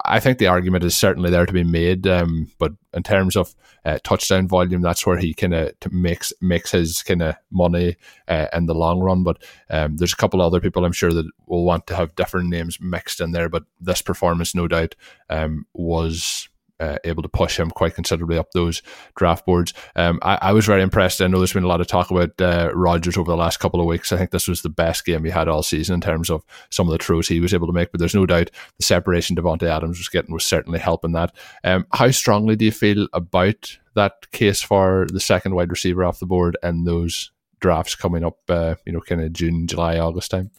I 0.05 0.19
think 0.19 0.37
the 0.37 0.47
argument 0.47 0.83
is 0.83 0.95
certainly 0.95 1.29
there 1.29 1.45
to 1.45 1.53
be 1.53 1.63
made, 1.63 2.05
um, 2.07 2.51
but 2.59 2.73
in 2.93 3.03
terms 3.03 3.35
of 3.35 3.55
uh, 3.85 3.99
touchdown 4.03 4.47
volume, 4.47 4.81
that's 4.81 5.05
where 5.05 5.17
he 5.17 5.33
kind 5.33 5.53
of 5.53 5.73
makes 5.91 6.33
makes 6.41 6.71
his 6.71 7.01
kind 7.03 7.21
of 7.21 7.35
money 7.51 7.95
uh, 8.27 8.47
in 8.53 8.65
the 8.65 8.75
long 8.75 8.99
run. 8.99 9.23
But 9.23 9.41
um, 9.69 9.97
there's 9.97 10.13
a 10.13 10.17
couple 10.17 10.41
other 10.41 10.59
people 10.59 10.83
I'm 10.83 10.91
sure 10.91 11.13
that 11.13 11.29
will 11.47 11.63
want 11.63 11.87
to 11.87 11.95
have 11.95 12.15
different 12.15 12.49
names 12.49 12.79
mixed 12.81 13.21
in 13.21 13.31
there. 13.31 13.49
But 13.49 13.63
this 13.79 14.01
performance, 14.01 14.53
no 14.53 14.67
doubt, 14.67 14.95
um, 15.29 15.65
was 15.73 16.49
uh, 16.83 16.97
able 17.03 17.23
to 17.23 17.29
push 17.29 17.59
him 17.59 17.71
quite 17.71 17.95
considerably 17.95 18.37
up 18.37 18.51
those 18.51 18.81
draft 19.15 19.45
boards. 19.45 19.73
Um, 19.95 20.19
I, 20.21 20.37
I, 20.41 20.51
was 20.51 20.65
very 20.65 20.81
impressed. 20.81 21.21
I 21.21 21.27
know 21.27 21.37
there's 21.37 21.53
been 21.53 21.63
a 21.63 21.67
lot 21.67 21.81
of 21.81 21.87
talk 21.87 22.11
about 22.11 22.39
uh, 22.41 22.71
Rodgers 22.73 23.17
over 23.17 23.31
the 23.31 23.37
last 23.37 23.59
couple 23.59 23.79
of 23.79 23.87
weeks. 23.87 24.11
I 24.11 24.17
think 24.17 24.31
this 24.31 24.47
was 24.47 24.61
the 24.61 24.69
best 24.69 25.05
game 25.05 25.23
he 25.23 25.31
had 25.31 25.47
all 25.47 25.63
season 25.63 25.95
in 25.95 26.01
terms 26.01 26.29
of 26.29 26.43
some 26.69 26.87
of 26.87 26.91
the 26.91 27.03
throws 27.03 27.27
he 27.27 27.39
was 27.39 27.53
able 27.53 27.67
to 27.67 27.73
make. 27.73 27.91
But 27.91 27.99
there's 27.99 28.15
no 28.15 28.25
doubt 28.25 28.51
the 28.77 28.83
separation 28.83 29.35
Davante 29.35 29.63
Adams 29.63 29.97
was 29.97 30.09
getting 30.09 30.33
was 30.33 30.45
certainly 30.45 30.79
helping 30.79 31.13
that. 31.13 31.33
Um, 31.63 31.87
how 31.93 32.11
strongly 32.11 32.55
do 32.55 32.65
you 32.65 32.71
feel 32.71 33.07
about 33.13 33.77
that 33.95 34.29
case 34.31 34.61
for 34.61 35.07
the 35.11 35.19
second 35.19 35.55
wide 35.55 35.71
receiver 35.71 36.03
off 36.03 36.19
the 36.19 36.25
board 36.25 36.57
and 36.63 36.85
those 36.85 37.31
drafts 37.61 37.95
coming 37.95 38.23
up? 38.23 38.39
Uh, 38.49 38.75
you 38.85 38.91
know, 38.91 39.01
kind 39.01 39.21
of 39.21 39.31
June, 39.31 39.67
July, 39.67 39.97
August 39.97 40.31
time. 40.31 40.51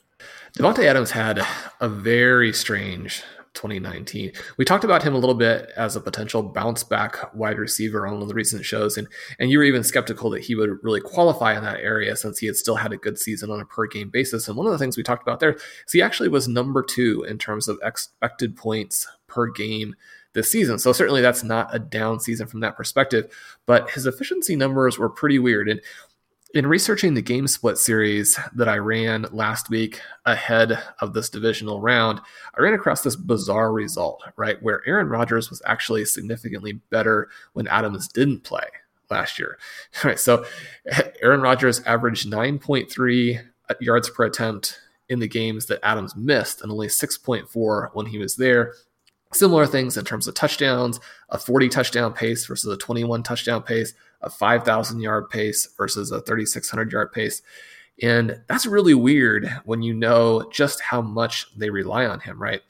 Davante 0.57 0.85
Adams 0.85 1.11
had 1.11 1.45
a 1.81 1.89
very 1.89 2.53
strange 2.53 3.23
2019. 3.55 4.33
We 4.57 4.65
talked 4.65 4.85
about 4.85 5.03
him 5.03 5.15
a 5.15 5.19
little 5.19 5.35
bit 5.35 5.71
as 5.77 5.97
a 5.97 6.01
potential 6.01 6.43
bounce 6.43 6.85
back 6.85 7.35
wide 7.35 7.59
receiver 7.59 8.07
on 8.07 8.15
one 8.15 8.23
of 8.23 8.29
the 8.29 8.35
recent 8.35 8.65
shows, 8.65 8.99
and 8.99 9.09
and 9.39 9.51
you 9.51 9.59
were 9.59 9.65
even 9.65 9.85
skeptical 9.85 10.31
that 10.31 10.43
he 10.43 10.55
would 10.55 10.79
really 10.83 11.01
qualify 11.01 11.57
in 11.57 11.65
that 11.65 11.81
area 11.81 12.17
since 12.17 12.39
he 12.39 12.47
had 12.47 12.57
still 12.57 12.77
had 12.77 12.93
a 12.93 12.97
good 12.97 13.19
season 13.19 13.51
on 13.51 13.61
a 13.61 13.65
per 13.65 13.87
game 13.87 14.11
basis. 14.11 14.49
And 14.49 14.57
one 14.57 14.67
of 14.67 14.73
the 14.73 14.79
things 14.79 14.97
we 14.97 15.03
talked 15.03 15.23
about 15.23 15.41
there 15.41 15.55
is 15.55 15.93
he 15.93 16.03
actually 16.03 16.29
was 16.29 16.49
number 16.49 16.83
two 16.83 17.25
in 17.29 17.39
terms 17.39 17.69
of 17.69 17.79
expected 17.83 18.57
points 18.57 19.07
per 19.27 19.51
game 19.51 19.95
this 20.35 20.51
season. 20.51 20.79
So 20.79 20.93
certainly 20.93 21.23
that's 21.23 21.45
not 21.45 21.75
a 21.75 21.79
down 21.79 22.21
season 22.21 22.47
from 22.47 22.61
that 22.61 22.77
perspective, 22.77 23.33
but 23.67 23.89
his 23.91 24.05
efficiency 24.05 24.57
numbers 24.57 24.99
were 24.99 25.09
pretty 25.09 25.39
weird. 25.39 25.69
And 25.69 25.81
in 26.55 26.69
researching 26.69 27.15
the 27.15 27.23
game 27.23 27.49
split 27.49 27.79
series 27.79 28.39
that 28.55 28.69
I 28.69 28.77
ran 28.77 29.27
last 29.33 29.71
week 29.71 30.01
ahead 30.25 30.81
of 31.01 31.13
this 31.13 31.29
divisional 31.29 31.81
round, 31.81 32.21
I 32.57 32.63
ran 32.63 32.75
across 32.75 33.03
this 33.03 33.17
bizarre 33.17 33.73
result, 33.73 34.23
right? 34.37 34.63
Where 34.63 34.81
Aaron 34.87 35.09
Rodgers 35.09 35.51
was 35.51 35.61
actually 35.67 36.05
significantly 36.05 36.75
better 36.91 37.29
when 37.55 37.67
Adams 37.67 38.07
didn't 38.07 38.45
play 38.45 38.69
last 39.11 39.37
year. 39.37 39.59
All 39.97 40.03
right, 40.11 40.19
so 40.19 40.47
Aaron 41.23 41.41
Rodgers 41.41 41.83
averaged 41.83 42.31
9.3 42.31 43.45
yards 43.81 44.09
per 44.11 44.25
attempt 44.25 44.79
in 45.09 45.19
the 45.19 45.29
games 45.29 45.67
that 45.67 45.85
Adams 45.85 46.15
missed 46.15 46.63
and 46.63 46.71
only 46.71 46.87
6.4 46.87 47.91
when 47.95 48.07
he 48.07 48.19
was 48.19 48.37
there. 48.37 48.75
Similar 49.33 49.67
things 49.67 49.97
in 49.97 50.05
terms 50.05 50.29
of 50.29 50.35
touchdowns, 50.35 51.01
a 51.31 51.39
40 51.39 51.69
touchdown 51.69 52.13
pace 52.13 52.47
versus 52.47 52.73
a 52.73 52.77
21 52.77 53.25
touchdown 53.25 53.63
pace 53.65 53.93
a 54.25 54.31
5,000 54.31 55.01
yard 55.01 55.31
pace 55.31 55.69
versus 55.77 56.11
a 56.11 56.21
3,600 56.21 56.91
yard 56.91 57.13
pace. 57.13 57.43
And 58.03 58.43
that's 58.49 58.67
really 58.67 58.95
weird 58.95 59.49
when 59.65 59.83
you 59.83 59.95
know 59.95 60.49
just 60.51 60.81
how 60.81 61.01
much 61.01 61.47
they 61.57 61.71
rely 61.71 62.07
on 62.07 62.21
him, 62.21 62.43
right? 62.43 62.63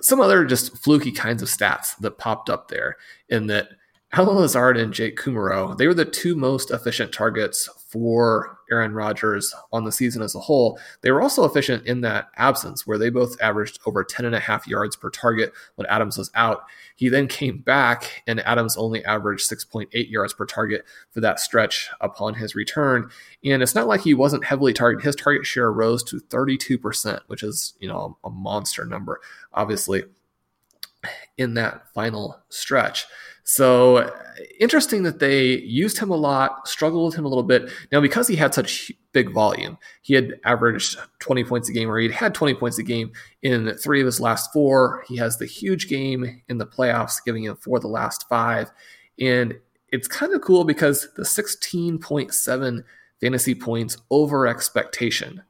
Some 0.00 0.20
other 0.20 0.44
just 0.44 0.78
fluky 0.78 1.12
kinds 1.12 1.42
of 1.42 1.48
stats 1.48 1.96
that 1.98 2.18
popped 2.18 2.48
up 2.48 2.68
there 2.68 2.96
in 3.28 3.48
that 3.48 3.68
Allen 4.14 4.36
Lazard 4.36 4.76
and 4.76 4.92
Jake 4.92 5.16
Kumerow, 5.16 5.76
they 5.76 5.86
were 5.86 5.94
the 5.94 6.04
two 6.04 6.36
most 6.36 6.70
efficient 6.70 7.12
targets 7.12 7.66
for 7.88 8.58
Aaron 8.70 8.92
Rodgers 8.92 9.54
on 9.72 9.84
the 9.84 9.92
season 9.92 10.20
as 10.20 10.34
a 10.34 10.40
whole. 10.40 10.78
They 11.00 11.10
were 11.10 11.22
also 11.22 11.46
efficient 11.46 11.86
in 11.86 12.02
that 12.02 12.28
absence, 12.36 12.86
where 12.86 12.98
they 12.98 13.08
both 13.08 13.40
averaged 13.40 13.78
over 13.86 14.04
10 14.04 14.26
and 14.26 14.34
a 14.34 14.40
half 14.40 14.66
yards 14.66 14.96
per 14.96 15.08
target 15.08 15.54
when 15.76 15.86
Adams 15.86 16.18
was 16.18 16.30
out. 16.34 16.64
He 16.96 17.08
then 17.08 17.26
came 17.26 17.58
back, 17.58 18.22
and 18.26 18.40
Adams 18.40 18.76
only 18.76 19.02
averaged 19.06 19.48
6.8 19.50 19.88
yards 20.10 20.34
per 20.34 20.44
target 20.44 20.84
for 21.10 21.22
that 21.22 21.40
stretch 21.40 21.88
upon 22.02 22.34
his 22.34 22.54
return. 22.54 23.08
And 23.42 23.62
it's 23.62 23.74
not 23.74 23.86
like 23.86 24.02
he 24.02 24.12
wasn't 24.12 24.44
heavily 24.44 24.74
targeted. 24.74 25.06
His 25.06 25.16
target 25.16 25.46
share 25.46 25.72
rose 25.72 26.02
to 26.04 26.20
32%, 26.20 27.20
which 27.28 27.42
is, 27.42 27.72
you 27.80 27.88
know, 27.88 28.18
a 28.24 28.28
monster 28.28 28.84
number, 28.84 29.20
obviously, 29.54 30.02
in 31.38 31.54
that 31.54 31.92
final 31.94 32.38
stretch. 32.48 33.06
So 33.44 34.14
interesting 34.60 35.02
that 35.02 35.18
they 35.18 35.58
used 35.58 35.98
him 35.98 36.10
a 36.10 36.16
lot, 36.16 36.68
struggled 36.68 37.06
with 37.06 37.18
him 37.18 37.24
a 37.24 37.28
little 37.28 37.42
bit. 37.42 37.70
Now, 37.90 38.00
because 38.00 38.28
he 38.28 38.36
had 38.36 38.54
such 38.54 38.92
big 39.12 39.32
volume, 39.32 39.78
he 40.02 40.14
had 40.14 40.34
averaged 40.44 40.96
20 41.18 41.44
points 41.44 41.68
a 41.68 41.72
game, 41.72 41.90
or 41.90 41.98
he'd 41.98 42.12
had 42.12 42.34
20 42.34 42.54
points 42.54 42.78
a 42.78 42.82
game 42.82 43.12
in 43.42 43.74
three 43.76 44.00
of 44.00 44.06
his 44.06 44.20
last 44.20 44.52
four. 44.52 45.04
He 45.08 45.16
has 45.16 45.38
the 45.38 45.46
huge 45.46 45.88
game 45.88 46.42
in 46.48 46.58
the 46.58 46.66
playoffs, 46.66 47.22
giving 47.24 47.44
him 47.44 47.56
four 47.56 47.78
of 47.78 47.82
the 47.82 47.88
last 47.88 48.28
five. 48.28 48.70
And 49.18 49.54
it's 49.88 50.08
kind 50.08 50.32
of 50.32 50.40
cool 50.40 50.64
because 50.64 51.08
the 51.16 51.22
16.7 51.22 52.84
fantasy 53.20 53.54
points 53.54 53.96
over 54.10 54.46
expectation 54.46 55.42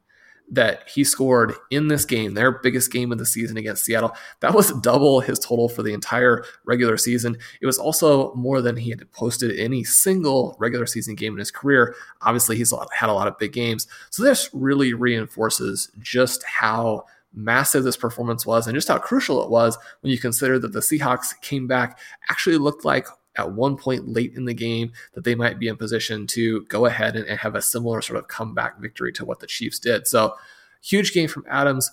that 0.53 0.87
he 0.87 1.03
scored 1.03 1.55
in 1.71 1.89
this 1.89 2.05
game, 2.05 2.35
their 2.35 2.53
biggest 2.53 2.93
game 2.93 3.11
of 3.11 3.19
the 3.19 3.27
season 3.27 3.57
against 3.57 3.85
Seattle. 3.85 4.15
That 4.41 4.55
was 4.55 4.71
double 4.81 5.21
his 5.21 5.39
total 5.39 5.69
for 5.69 5.83
the 5.83 5.95
entire 5.95 6.45
regular 6.67 6.99
season. 6.99 7.39
It 7.63 7.67
was 7.67 7.79
also 7.79 8.35
more 8.35 8.61
than 8.61 8.77
he 8.77 8.91
had 8.91 9.11
posted 9.13 9.59
any 9.59 9.83
single 9.83 10.55
regular 10.59 10.87
season 10.87 11.15
game 11.15 11.33
in 11.33 11.39
his 11.39 11.51
career. 11.51 11.97
Obviously, 12.21 12.57
he's 12.57 12.73
had 12.93 13.09
a 13.09 13.15
lot 13.15 13.29
of 13.29 13.39
big 13.39 13.53
games. 13.53 13.89
So 14.11 14.23
this 14.23 14.51
really 14.53 14.93
reinforces 14.93 15.91
just 16.01 16.45
how 16.45 17.07
massive 17.35 17.83
this 17.83 17.97
performance 17.97 18.45
was 18.45 18.67
and 18.67 18.75
just 18.75 18.89
how 18.89 18.99
crucial 18.99 19.43
it 19.43 19.51
was 19.51 19.79
when 20.03 20.13
you 20.13 20.19
consider 20.19 20.59
that 20.59 20.75
the 20.75 20.81
Seahawks 20.81 21.41
came 21.41 21.67
back, 21.67 21.99
actually 22.29 22.59
looked 22.59 22.85
like 22.85 23.07
at 23.37 23.53
one 23.53 23.77
point 23.77 24.09
late 24.09 24.35
in 24.35 24.45
the 24.45 24.55
game 24.55 24.93
that 25.15 25.25
they 25.25 25.35
might 25.35 25.59
be 25.59 25.69
in 25.69 25.77
position 25.77 26.27
to 26.29 26.65
go 26.67 26.87
ahead 26.87 27.17
and, 27.17 27.27
and 27.27 27.39
have 27.39 27.55
a 27.55 27.63
similar 27.63 28.03
sort 28.03 28.19
of 28.19 28.29
comeback 28.29 28.79
victory 28.81 29.13
to 29.13 29.25
what 29.25 29.41
the 29.41 29.47
Chiefs 29.47 29.79
did. 29.79 30.07
So, 30.07 30.35
huge 30.83 31.13
game 31.13 31.29
from 31.29 31.45
Adams. 31.49 31.91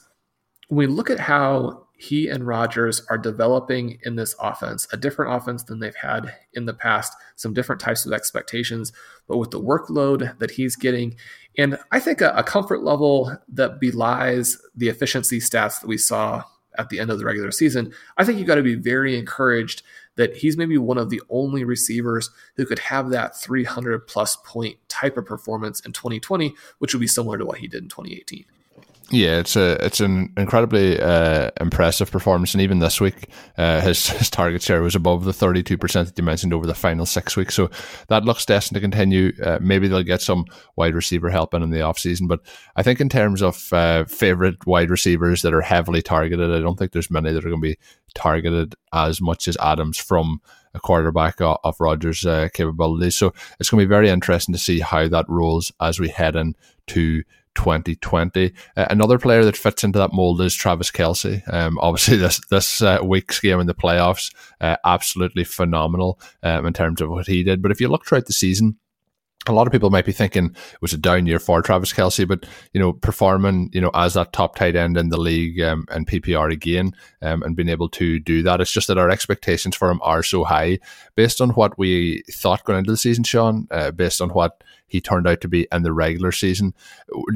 When 0.68 0.78
we 0.78 0.88
look 0.88 1.10
at 1.10 1.20
how 1.20 1.88
he 2.00 2.30
and 2.30 2.48
Rodgers 2.48 3.02
are 3.10 3.18
developing 3.18 4.00
in 4.04 4.16
this 4.16 4.34
offense, 4.40 4.88
a 4.94 4.98
different 4.98 5.34
offense 5.34 5.64
than 5.64 5.80
they've 5.80 5.96
had 5.96 6.34
in 6.54 6.66
the 6.66 6.74
past, 6.74 7.14
some 7.36 7.54
different 7.54 7.82
types 7.82 8.06
of 8.06 8.14
expectations, 8.14 8.94
but 9.28 9.38
with 9.38 9.52
the 9.52 9.60
workload 9.60 10.38
that 10.40 10.52
he's 10.52 10.78
getting, 10.78 11.16
and 11.58 11.78
I 11.92 12.00
think 12.00 12.22
a, 12.22 12.32
a 12.38 12.44
comfort 12.44 12.84
level 12.84 13.36
that 13.50 13.82
belies 13.82 14.58
the 14.76 14.88
efficiency 14.88 15.40
stats 15.40 15.82
that 15.82 15.88
we 15.88 15.98
saw 15.98 16.44
at 16.78 16.88
the 16.88 17.02
end 17.02 17.10
of 17.10 17.20
the 17.20 17.26
regular 17.26 17.52
season, 17.52 17.92
I 18.18 18.24
think 18.24 18.38
you've 18.38 18.48
got 18.48 18.56
to 18.56 18.64
be 18.64 18.76
very 18.76 19.18
encouraged 19.18 19.84
that 20.20 20.36
he's 20.36 20.58
maybe 20.58 20.78
one 20.78 20.98
of 20.98 21.10
the 21.10 21.22
only 21.30 21.64
receivers 21.64 22.30
who 22.58 22.66
could 22.66 22.80
have 22.80 23.10
that 23.10 23.40
300 23.40 24.06
plus 24.06 24.36
point 24.44 24.78
type 24.90 25.16
of 25.16 25.26
performance 25.26 25.80
in 25.80 25.94
2020, 25.94 26.54
which 26.80 26.94
would 26.94 27.00
be 27.00 27.08
similar 27.08 27.38
to 27.38 27.46
what 27.46 27.60
he 27.60 27.68
did 27.68 27.84
in 27.84 27.90
2018. 27.90 28.44
Yeah, 29.12 29.40
it's 29.40 29.56
a 29.56 29.84
it's 29.84 30.02
an 30.02 30.32
incredibly 30.38 31.00
uh, 31.00 31.50
impressive 31.60 32.12
performance, 32.12 32.54
and 32.54 32.62
even 32.62 32.78
this 32.78 33.02
week, 33.02 33.28
uh, 33.58 33.82
his 33.82 34.08
his 34.20 34.30
target 34.30 34.62
share 34.62 34.84
was 34.84 34.94
above 34.94 35.26
the 35.26 35.34
thirty 35.34 35.64
two 35.64 35.78
percent 35.78 36.08
that 36.08 36.18
you 36.18 36.24
mentioned 36.24 36.54
over 36.54 36.68
the 36.68 36.76
final 36.76 37.08
six 37.08 37.36
weeks. 37.36 37.56
So 37.56 37.72
that 38.10 38.24
looks 38.24 38.46
destined 38.46 38.76
to 38.76 38.82
continue. 38.82 39.34
Uh, 39.44 39.58
maybe 39.62 39.88
they'll 39.88 40.04
get 40.04 40.22
some 40.22 40.46
wide 40.76 40.94
receiver 40.94 41.32
help 41.32 41.56
in 41.56 41.64
in 41.64 41.72
the 41.72 41.82
off 41.82 41.98
season, 41.98 42.28
but 42.28 42.42
I 42.76 42.84
think 42.84 43.02
in 43.02 43.10
terms 43.10 43.42
of 43.42 43.74
uh, 43.74 44.06
favorite 44.06 44.68
wide 44.68 44.92
receivers 44.92 45.42
that 45.42 45.56
are 45.56 45.62
heavily 45.62 46.04
targeted, 46.04 46.52
I 46.52 46.60
don't 46.60 46.78
think 46.78 46.92
there's 46.92 47.10
many 47.10 47.32
that 47.32 47.44
are 47.44 47.50
going 47.50 47.62
to 47.62 47.68
be 47.70 47.80
targeted 48.14 48.76
as 48.94 49.22
much 49.22 49.48
as 49.48 49.58
Adams 49.58 49.98
from 49.98 50.40
a 50.76 50.80
quarterback 50.80 51.42
of, 51.42 51.58
of 51.64 51.80
Rodgers' 51.80 52.26
uh, 52.28 52.50
capabilities. 52.54 53.16
So 53.16 53.34
it's 53.60 53.72
going 53.72 53.82
to 53.82 53.88
be 53.88 53.90
very 53.90 54.10
interesting 54.10 54.54
to 54.54 54.60
see 54.60 54.82
how 54.82 55.08
that 55.08 55.26
rolls 55.28 55.72
as 55.82 56.00
we 56.00 56.10
head 56.10 56.36
into 56.36 57.24
2020. 57.60 58.54
Uh, 58.78 58.86
another 58.90 59.20
player 59.20 59.44
that 59.44 59.58
fits 59.58 59.84
into 59.84 60.00
that 60.00 60.14
mold 60.14 60.40
is 60.40 60.56
Travis 60.56 60.90
Kelce. 60.90 61.42
Um, 61.54 61.78
obviously, 61.80 62.16
this 62.16 62.40
this 62.50 62.82
uh, 62.82 63.00
week's 63.04 63.42
game 63.42 63.60
in 63.60 63.68
the 63.68 63.74
playoffs, 63.74 64.34
uh, 64.62 64.78
absolutely 64.86 65.44
phenomenal 65.44 66.22
um, 66.42 66.66
in 66.66 66.72
terms 66.72 67.02
of 67.02 67.10
what 67.10 67.28
he 67.28 67.44
did. 67.44 67.62
But 67.62 67.72
if 67.72 67.82
you 67.82 67.90
look 67.90 68.06
throughout 68.06 68.28
the 68.28 68.34
season, 68.34 68.78
a 69.50 69.54
lot 69.54 69.68
of 69.68 69.74
people 69.74 69.90
might 69.90 70.06
be 70.06 70.12
thinking 70.12 70.46
it 70.46 70.82
was 70.82 70.94
a 70.94 70.98
down 70.98 71.26
year 71.26 71.40
for 71.40 71.62
Travis 71.62 71.92
Kelce, 71.92 72.28
but 72.28 72.46
you 72.74 72.80
know, 72.80 72.94
performing 72.94 73.70
you 73.74 73.82
know 73.82 73.92
as 73.94 74.14
that 74.14 74.32
top 74.34 74.56
tight 74.56 74.76
end 74.76 74.98
in 74.98 75.10
the 75.10 75.20
league 75.20 75.60
um, 75.62 75.86
and 75.90 76.08
PPR 76.08 76.52
again, 76.52 76.94
um, 77.22 77.44
and 77.44 77.56
being 77.56 77.70
able 77.70 77.90
to 77.90 78.20
do 78.20 78.44
that, 78.44 78.62
it's 78.62 78.72
just 78.72 78.88
that 78.88 78.98
our 78.98 79.10
expectations 79.10 79.76
for 79.76 79.90
him 79.90 80.00
are 80.04 80.24
so 80.24 80.44
high 80.44 80.80
based 81.16 81.42
on 81.42 81.50
what 81.52 81.78
we 81.78 82.24
thought 82.32 82.64
going 82.64 82.80
into 82.80 82.92
the 82.92 82.98
season, 82.98 83.24
Shawn, 83.24 83.68
uh, 83.72 83.92
based 83.92 84.22
on 84.22 84.30
what 84.30 84.64
he 84.88 85.00
turned 85.00 85.28
out 85.28 85.42
to 85.42 85.48
be 85.48 85.68
in 85.72 85.84
the 85.84 85.94
regular 85.94 86.32
season. 86.32 86.74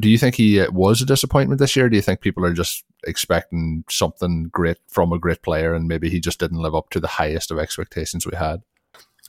Do 0.00 0.08
you 0.08 0.18
think 0.18 0.34
he 0.34 0.60
uh, 0.60 0.70
was 0.70 1.00
a 1.00 1.06
disappointment 1.06 1.60
this 1.60 1.76
year? 1.76 1.88
Do 1.88 1.96
you 1.96 2.02
think 2.02 2.20
people 2.20 2.44
are 2.44 2.52
just 2.52 2.84
expecting 3.06 3.84
something 3.88 4.44
great 4.44 4.78
from 4.88 5.12
a 5.12 5.18
great 5.18 5.42
player, 5.42 5.74
and 5.74 5.88
maybe 5.88 6.10
he 6.10 6.20
just 6.20 6.40
didn't 6.40 6.62
live 6.62 6.74
up 6.74 6.90
to 6.90 7.00
the 7.00 7.08
highest 7.08 7.50
of 7.50 7.58
expectations 7.58 8.26
we 8.26 8.36
had? 8.36 8.62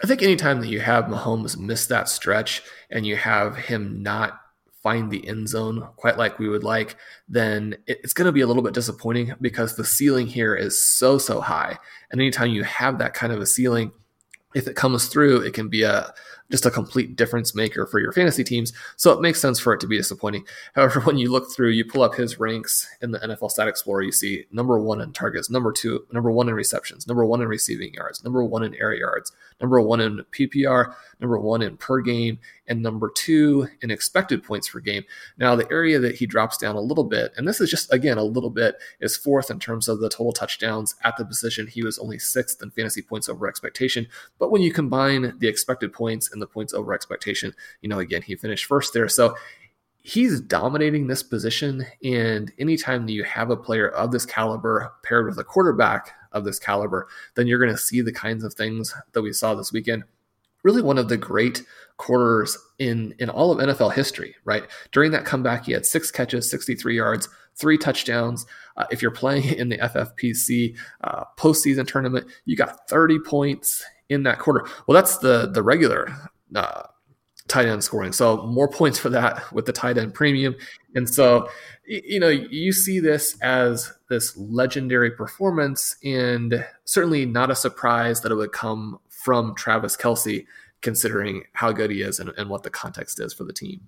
I 0.03 0.07
think 0.07 0.21
anytime 0.21 0.59
that 0.61 0.67
you 0.67 0.81
have 0.81 1.05
Mahomes 1.05 1.57
miss 1.57 1.85
that 1.87 2.09
stretch 2.09 2.61
and 2.89 3.05
you 3.05 3.15
have 3.15 3.55
him 3.55 4.03
not 4.03 4.41
find 4.83 5.09
the 5.09 5.27
end 5.27 5.47
zone 5.49 5.87
quite 5.95 6.17
like 6.17 6.37
we 6.37 6.49
would 6.49 6.63
like, 6.63 6.95
then 7.27 7.75
it's 7.87 8.13
going 8.13 8.25
to 8.25 8.31
be 8.31 8.41
a 8.41 8.47
little 8.47 8.61
bit 8.61 8.73
disappointing 8.73 9.33
because 9.41 9.75
the 9.75 9.85
ceiling 9.85 10.27
here 10.27 10.53
is 10.53 10.85
so, 10.85 11.17
so 11.17 11.41
high. 11.41 11.79
And 12.11 12.21
anytime 12.21 12.51
you 12.51 12.63
have 12.63 12.99
that 12.99 13.13
kind 13.13 13.33
of 13.33 13.39
a 13.39 13.45
ceiling, 13.45 13.93
if 14.53 14.67
it 14.67 14.75
comes 14.75 15.07
through, 15.07 15.41
it 15.41 15.53
can 15.53 15.69
be 15.69 15.83
a 15.83 16.13
just 16.51 16.65
a 16.65 16.71
complete 16.71 17.15
difference 17.15 17.55
maker 17.55 17.85
for 17.87 17.99
your 17.99 18.11
fantasy 18.11 18.43
teams. 18.43 18.71
So 18.97 19.11
it 19.11 19.21
makes 19.21 19.41
sense 19.41 19.59
for 19.59 19.73
it 19.73 19.79
to 19.79 19.87
be 19.87 19.97
disappointing. 19.97 20.45
However, 20.73 20.99
when 21.03 21.17
you 21.17 21.31
look 21.31 21.51
through, 21.51 21.69
you 21.69 21.85
pull 21.85 22.03
up 22.03 22.15
his 22.15 22.39
ranks 22.39 22.87
in 23.01 23.11
the 23.11 23.19
NFL 23.19 23.51
Stat 23.51 23.67
Explorer, 23.67 24.03
you 24.03 24.11
see 24.11 24.45
number 24.51 24.79
one 24.79 25.01
in 25.01 25.11
targets, 25.13 25.49
number 25.49 25.71
two, 25.71 26.05
number 26.11 26.31
one 26.31 26.47
in 26.47 26.55
receptions, 26.55 27.07
number 27.07 27.25
one 27.25 27.41
in 27.41 27.47
receiving 27.47 27.93
yards, 27.93 28.23
number 28.23 28.43
one 28.43 28.63
in 28.63 28.75
air 28.75 28.93
yards, 28.93 29.31
number 29.59 29.81
one 29.81 30.01
in 30.01 30.23
PPR, 30.31 30.93
number 31.19 31.39
one 31.39 31.61
in 31.61 31.77
per 31.77 32.01
game, 32.01 32.39
and 32.67 32.81
number 32.81 33.09
two 33.09 33.67
in 33.81 33.91
expected 33.91 34.43
points 34.43 34.69
per 34.69 34.79
game. 34.79 35.03
Now, 35.37 35.55
the 35.55 35.71
area 35.71 35.99
that 35.99 36.15
he 36.15 36.25
drops 36.25 36.57
down 36.57 36.75
a 36.75 36.81
little 36.81 37.03
bit, 37.03 37.31
and 37.37 37.47
this 37.47 37.61
is 37.61 37.69
just 37.69 37.91
again 37.93 38.17
a 38.17 38.23
little 38.23 38.49
bit, 38.49 38.75
is 38.99 39.17
fourth 39.17 39.51
in 39.51 39.59
terms 39.59 39.87
of 39.87 39.99
the 39.99 40.09
total 40.09 40.33
touchdowns 40.33 40.95
at 41.03 41.15
the 41.17 41.25
position. 41.25 41.67
He 41.67 41.83
was 41.83 41.99
only 41.99 42.19
sixth 42.19 42.61
in 42.61 42.71
fantasy 42.71 43.01
points 43.01 43.29
over 43.29 43.47
expectation. 43.47 44.07
But 44.39 44.51
when 44.51 44.61
you 44.61 44.71
combine 44.71 45.33
the 45.39 45.47
expected 45.47 45.93
points 45.93 46.31
the 46.39 46.47
points 46.47 46.73
over 46.73 46.93
expectation, 46.93 47.53
you 47.81 47.89
know, 47.89 47.99
again, 47.99 48.21
he 48.21 48.35
finished 48.35 48.65
first 48.65 48.93
there. 48.93 49.07
So 49.07 49.35
he's 50.05 50.39
dominating 50.39 51.07
this 51.07 51.23
position. 51.23 51.83
And 52.03 52.51
anytime 52.59 53.07
that 53.07 53.13
you 53.13 53.23
have 53.23 53.49
a 53.49 53.57
player 53.57 53.89
of 53.89 54.11
this 54.11 54.25
caliber 54.25 54.93
paired 55.03 55.25
with 55.25 55.39
a 55.39 55.43
quarterback 55.43 56.11
of 56.31 56.45
this 56.45 56.59
caliber, 56.59 57.07
then 57.33 57.47
you're 57.47 57.59
going 57.59 57.71
to 57.71 57.77
see 57.77 58.01
the 58.01 58.11
kinds 58.11 58.43
of 58.43 58.53
things 58.53 58.93
that 59.13 59.23
we 59.23 59.33
saw 59.33 59.55
this 59.55 59.71
weekend. 59.71 60.03
Really, 60.63 60.81
one 60.81 60.97
of 60.97 61.09
the 61.09 61.17
great 61.17 61.63
quarters 61.97 62.57
in 62.79 63.15
in 63.19 63.29
all 63.29 63.51
of 63.51 63.59
NFL 63.59 63.93
history. 63.93 64.35
Right 64.45 64.63
during 64.91 65.11
that 65.11 65.25
comeback, 65.25 65.65
he 65.65 65.71
had 65.71 65.85
six 65.85 66.11
catches, 66.11 66.49
63 66.49 66.95
yards, 66.95 67.29
three 67.55 67.77
touchdowns. 67.77 68.45
Uh, 68.77 68.85
if 68.91 69.01
you're 69.01 69.11
playing 69.11 69.43
in 69.57 69.69
the 69.69 69.77
FFPC 69.77 70.75
uh, 71.03 71.23
postseason 71.37 71.87
tournament, 71.87 72.27
you 72.45 72.55
got 72.55 72.87
30 72.89 73.19
points 73.19 73.83
in 74.09 74.23
that 74.23 74.39
quarter. 74.39 74.67
Well, 74.87 74.95
that's 74.95 75.17
the 75.17 75.47
the 75.47 75.63
regular 75.63 76.09
uh, 76.55 76.83
tight 77.47 77.67
end 77.67 77.83
scoring. 77.83 78.11
So 78.11 78.45
more 78.45 78.67
points 78.67 78.99
for 78.99 79.09
that 79.09 79.51
with 79.51 79.65
the 79.65 79.73
tight 79.73 79.97
end 79.97 80.13
premium. 80.13 80.55
And 80.95 81.09
so, 81.09 81.49
you 81.85 82.19
know, 82.19 82.29
you 82.29 82.71
see 82.71 82.99
this 82.99 83.37
as 83.41 83.91
this 84.09 84.35
legendary 84.37 85.11
performance, 85.11 85.97
and 86.03 86.65
certainly 86.85 87.25
not 87.25 87.51
a 87.51 87.55
surprise 87.55 88.21
that 88.21 88.31
it 88.31 88.35
would 88.35 88.51
come 88.51 88.99
from 89.09 89.55
Travis 89.55 89.97
Kelce, 89.97 90.45
considering 90.81 91.43
how 91.53 91.71
good 91.71 91.91
he 91.91 92.01
is 92.01 92.19
and, 92.19 92.31
and 92.37 92.49
what 92.49 92.63
the 92.63 92.69
context 92.69 93.19
is 93.19 93.33
for 93.33 93.43
the 93.43 93.53
team. 93.53 93.87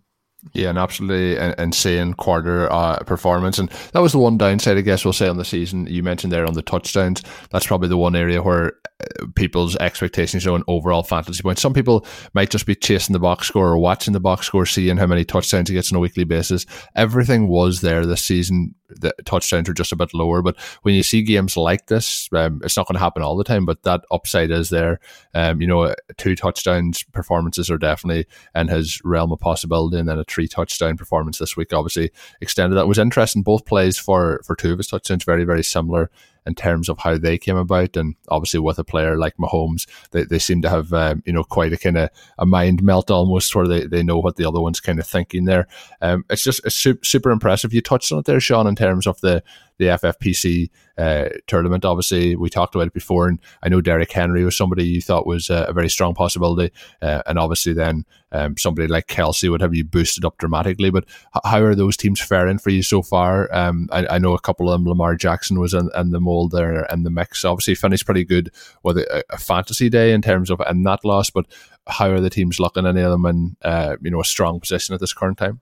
Yeah, 0.54 0.70
an 0.70 0.78
absolutely 0.78 1.38
insane 1.58 2.14
quarter 2.14 2.72
uh, 2.72 3.00
performance, 3.00 3.60
and 3.60 3.70
that 3.94 4.02
was 4.02 4.12
the 4.12 4.20
one 4.20 4.38
downside, 4.38 4.78
I 4.78 4.82
guess 4.82 5.06
we'll 5.06 5.14
say 5.14 5.28
on 5.28 5.38
the 5.38 5.46
season. 5.46 5.88
You 5.88 6.04
mentioned 6.04 6.32
there 6.32 6.46
on 6.46 6.54
the 6.54 6.62
touchdowns. 6.62 7.24
That's 7.52 7.68
probably 7.68 7.90
the 7.90 7.98
one 7.98 8.16
area 8.16 8.42
where 8.42 8.74
uh, 9.00 9.28
people's 9.36 9.76
expectations 9.76 10.46
an 10.46 10.64
overall 10.68 11.04
fantasy 11.04 11.44
points. 11.44 11.62
Some 11.62 11.74
people 11.74 12.06
might 12.34 12.50
just 12.50 12.66
be 12.66 12.76
chasing 12.76 13.14
the 13.14 13.20
box 13.20 13.48
score 13.48 13.70
or 13.70 13.78
watching 13.78 14.14
the 14.14 14.20
box 14.20 14.48
score, 14.48 14.66
seeing 14.66 14.98
how 14.98 15.08
many 15.08 15.24
touchdowns 15.24 15.70
he 15.70 15.76
gets 15.76 15.92
on 15.92 15.98
a 15.98 16.00
weekly 16.00 16.24
basis. 16.24 16.66
Everything 16.96 17.48
was 17.48 17.82
there 17.82 18.06
this 18.06 18.24
season 18.24 18.74
the 18.90 19.14
touchdowns 19.26 19.70
are 19.70 19.74
just 19.74 19.92
a 19.92 19.96
bit 19.96 20.14
lower. 20.14 20.42
But 20.42 20.58
when 20.82 20.96
you 20.96 21.04
see 21.04 21.22
games 21.22 21.58
like 21.58 21.88
this, 21.88 22.30
um, 22.34 22.62
it's 22.64 22.78
not 22.78 22.88
going 22.88 22.96
to 22.96 23.00
happen 23.00 23.22
all 23.22 23.38
the 23.38 23.44
time, 23.44 23.66
but 23.66 23.84
that 23.84 24.02
upside 24.12 24.52
is 24.52 24.70
there. 24.70 25.00
Um, 25.34 25.62
you 25.62 25.68
know, 25.68 25.94
two 26.18 26.36
touchdowns 26.36 27.04
performances 27.04 27.70
are 27.70 27.78
definitely 27.78 28.28
in 28.56 28.68
his 28.68 29.02
realm 29.04 29.32
of 29.32 29.40
possibility, 29.40 29.98
and 29.98 30.08
then 30.08 30.20
a 30.20 30.24
three 30.24 30.48
touchdown 30.48 30.98
performance 30.98 31.38
this 31.38 31.58
week 31.58 31.74
obviously 31.74 32.12
extended. 32.42 32.76
That 32.76 32.88
was 32.88 33.00
interesting. 33.00 33.44
Both 33.44 33.66
plays 33.66 33.98
for 33.98 34.42
for 34.46 34.56
two 34.56 34.72
of 34.72 34.80
his 34.80 34.88
touchdowns 34.88 35.24
very 35.24 35.44
very 35.44 35.64
similar 35.64 36.10
in 36.48 36.56
terms 36.56 36.90
of 36.90 36.98
how 37.00 37.18
they 37.18 37.38
came 37.38 37.58
about. 37.58 37.98
And 37.98 38.16
obviously, 38.30 38.60
with 38.60 38.80
a 38.80 38.84
player 38.84 39.18
like 39.18 39.38
Mahomes, 39.38 39.88
they, 40.12 40.24
they 40.24 40.40
seem 40.40 40.62
to 40.64 40.70
have 40.70 40.94
um, 40.94 41.22
you 41.26 41.34
know 41.34 41.44
quite 41.44 41.74
a 41.74 41.78
kind 41.78 41.98
of 41.98 42.10
a 42.40 42.46
mind 42.46 42.82
melt 42.82 43.12
almost, 43.12 43.54
where 43.54 43.68
they, 43.68 43.86
they 43.86 44.02
know 44.02 44.18
what 44.18 44.38
the 44.38 44.46
other 44.46 44.62
one's 44.62 44.80
kind 44.80 45.00
of 45.00 45.06
thinking 45.06 45.46
there. 45.46 45.68
Um, 46.02 46.26
it's 46.30 46.44
just 46.44 46.66
it's 46.66 46.88
super 47.08 47.30
impressive. 47.30 47.74
You 47.74 47.82
touched 47.82 48.12
on 48.12 48.20
it 48.20 48.26
there, 48.26 48.40
Shawn, 48.40 48.68
in 48.68 48.76
terms 48.76 49.06
of 49.06 49.20
the 49.22 49.44
the 49.78 49.86
FFPC 49.86 50.70
uh, 50.98 51.30
tournament. 51.48 51.86
Obviously, 51.86 52.36
we 52.36 52.50
talked 52.50 52.76
about 52.76 52.88
it 52.88 52.94
before, 52.94 53.28
and 53.28 53.40
I 53.64 53.70
know 53.70 53.82
Derrick 53.82 54.12
Henry 54.12 54.44
was 54.44 54.58
somebody 54.58 54.86
you 54.86 55.02
thought 55.02 55.28
was 55.28 55.50
a, 55.50 55.66
a 55.70 55.74
very 55.74 55.90
strong 55.90 56.14
possibility, 56.14 56.74
uh, 57.02 57.22
and 57.26 57.38
obviously 57.38 57.74
then 57.74 58.06
um, 58.32 58.58
somebody 58.58 58.88
like 58.88 59.08
Kelce 59.08 59.50
would 59.50 59.62
have 59.62 59.76
you 59.76 59.84
boosted 59.84 60.26
up 60.26 60.38
dramatically. 60.38 60.90
But 60.90 61.06
how 61.44 61.62
are 61.62 61.76
those 61.76 61.96
teams 61.98 62.20
faring 62.20 62.58
for 62.58 62.70
you 62.70 62.84
so 62.84 63.02
far? 63.02 63.54
Um, 63.56 63.88
I, 63.92 64.08
I, 64.08 64.18
know 64.18 64.34
a 64.34 64.40
couple 64.40 64.70
of 64.70 64.80
them. 64.80 64.88
Lamar 64.88 65.16
Jackson 65.16 65.60
was 65.60 65.74
in, 65.74 65.90
in 65.96 66.12
the 66.12 66.20
mold 66.20 66.52
there 66.52 66.92
and 66.92 67.06
the 67.06 67.10
mix. 67.10 67.46
Obviously, 67.46 67.76
finished 67.76 68.06
pretty 68.06 68.26
good 68.26 68.52
with 68.84 68.98
a, 68.98 69.24
a, 69.30 69.38
fantasy 69.38 69.90
day 69.90 70.12
in 70.12 70.22
terms 70.22 70.50
of 70.50 70.60
and 70.62 70.86
that 70.86 71.06
loss. 71.06 71.30
But 71.30 71.46
how 71.88 72.10
are 72.10 72.20
the 72.20 72.30
teams 72.30 72.60
looking? 72.60 72.86
Any 72.86 73.02
of 73.02 73.12
them 73.12 73.26
in 73.26 73.56
uh, 73.62 73.98
you 74.02 74.12
know 74.12 74.22
a 74.22 74.26
strong 74.26 74.60
position 74.60 74.94
at 74.94 75.00
this 75.00 75.14
current 75.14 75.38
time? 75.38 75.62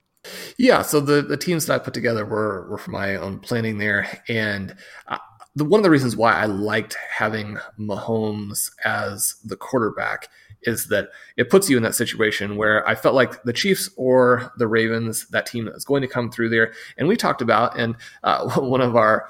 Yeah, 0.58 0.82
so 0.82 1.00
the 1.00 1.22
the 1.22 1.36
teams 1.36 1.66
that 1.66 1.74
I 1.74 1.78
put 1.78 1.94
together 1.94 2.24
were 2.24 2.68
were 2.68 2.78
for 2.78 2.90
my 2.90 3.16
own 3.16 3.38
planning 3.38 3.78
there, 3.78 4.22
and 4.28 4.74
uh, 5.08 5.18
the 5.54 5.64
one 5.64 5.80
of 5.80 5.84
the 5.84 5.90
reasons 5.90 6.16
why 6.16 6.32
I 6.34 6.46
liked 6.46 6.96
having 7.10 7.58
Mahomes 7.78 8.70
as 8.84 9.36
the 9.44 9.56
quarterback 9.56 10.28
is 10.62 10.88
that 10.88 11.10
it 11.36 11.50
puts 11.50 11.70
you 11.70 11.76
in 11.76 11.82
that 11.82 11.94
situation 11.94 12.56
where 12.56 12.86
I 12.88 12.94
felt 12.94 13.14
like 13.14 13.42
the 13.44 13.52
Chiefs 13.52 13.90
or 13.96 14.52
the 14.58 14.66
Ravens, 14.66 15.28
that 15.28 15.46
team 15.46 15.68
is 15.68 15.84
going 15.84 16.02
to 16.02 16.08
come 16.08 16.30
through 16.30 16.48
there, 16.48 16.72
and 16.98 17.08
we 17.08 17.16
talked 17.16 17.42
about, 17.42 17.78
and 17.78 17.96
uh, 18.24 18.48
one 18.60 18.80
of 18.80 18.96
our 18.96 19.28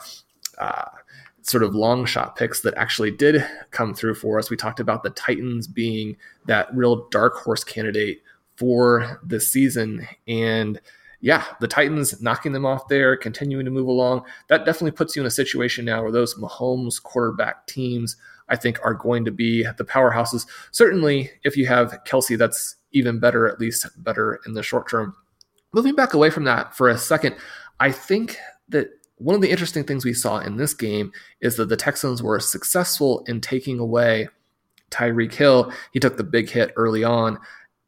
uh, 0.59 0.85
sort 1.43 1.63
of 1.63 1.75
long 1.75 2.05
shot 2.05 2.37
picks 2.37 2.61
that 2.63 2.75
actually 2.75 3.11
did 3.11 3.47
come 3.71 3.95
through 3.95 4.15
for 4.15 4.39
us. 4.39 4.51
We 4.51 4.57
talked 4.57 4.81
about 4.81 5.03
the 5.03 5.11
Titans 5.11 5.67
being 5.67 6.17
that 6.47 6.75
real 6.75 7.09
dark 7.11 7.35
horse 7.37 7.63
candidate 7.63 8.23
for 8.57 9.21
the 9.23 9.41
season. 9.41 10.07
And 10.27 10.81
yeah, 11.21 11.45
the 11.61 11.69
Titans 11.69 12.21
knocking 12.21 12.53
them 12.53 12.67
off 12.67 12.89
there, 12.89 13.17
continuing 13.17 13.65
to 13.65 13.71
move 13.71 13.89
along. 13.89 14.23
That 14.49 14.65
definitely 14.65 14.93
puts 14.93 15.17
you 15.17 15.23
in 15.23 15.27
a 15.27 15.31
situation 15.31 15.85
now 15.85 16.03
where 16.03 16.13
those 16.13 16.35
Mahomes 16.35 17.03
quarterback 17.03 17.67
teams, 17.67 18.17
I 18.49 18.57
think, 18.57 18.79
are 18.85 18.95
going 18.95 19.25
to 19.25 19.31
be 19.31 19.63
the 19.77 19.85
powerhouses. 19.85 20.47
Certainly, 20.71 21.31
if 21.43 21.57
you 21.57 21.67
have 21.67 21.99
Kelce, 22.07 22.37
that's 22.39 22.77
even 22.93 23.19
better, 23.19 23.49
at 23.49 23.61
least 23.61 23.87
better 24.03 24.41
in 24.47 24.55
the 24.55 24.63
short 24.63 24.89
term. 24.89 25.17
Moving 25.73 25.95
back 25.95 26.15
away 26.15 26.31
from 26.31 26.45
that 26.45 26.77
for 26.77 26.89
a 26.89 26.99
second, 26.99 27.37
I 27.81 27.93
think 27.93 28.37
that 28.69 28.89
one 29.17 29.35
of 29.35 29.41
the 29.41 29.51
interesting 29.51 29.85
things 29.85 30.05
we 30.05 30.13
saw 30.13 30.39
in 30.39 30.57
this 30.57 30.75
game 30.75 31.13
is 31.41 31.57
that 31.57 31.69
the 31.69 31.77
Texans 31.77 32.23
were 32.23 32.39
successful 32.41 33.25
in 33.27 33.41
taking 33.41 33.79
away 33.79 34.29
Tyreek 34.91 35.33
Hill. 35.33 35.73
He 35.93 36.01
took 36.01 36.17
the 36.17 36.25
big 36.25 36.51
hit 36.51 36.73
early 36.77 37.03
on, 37.05 37.39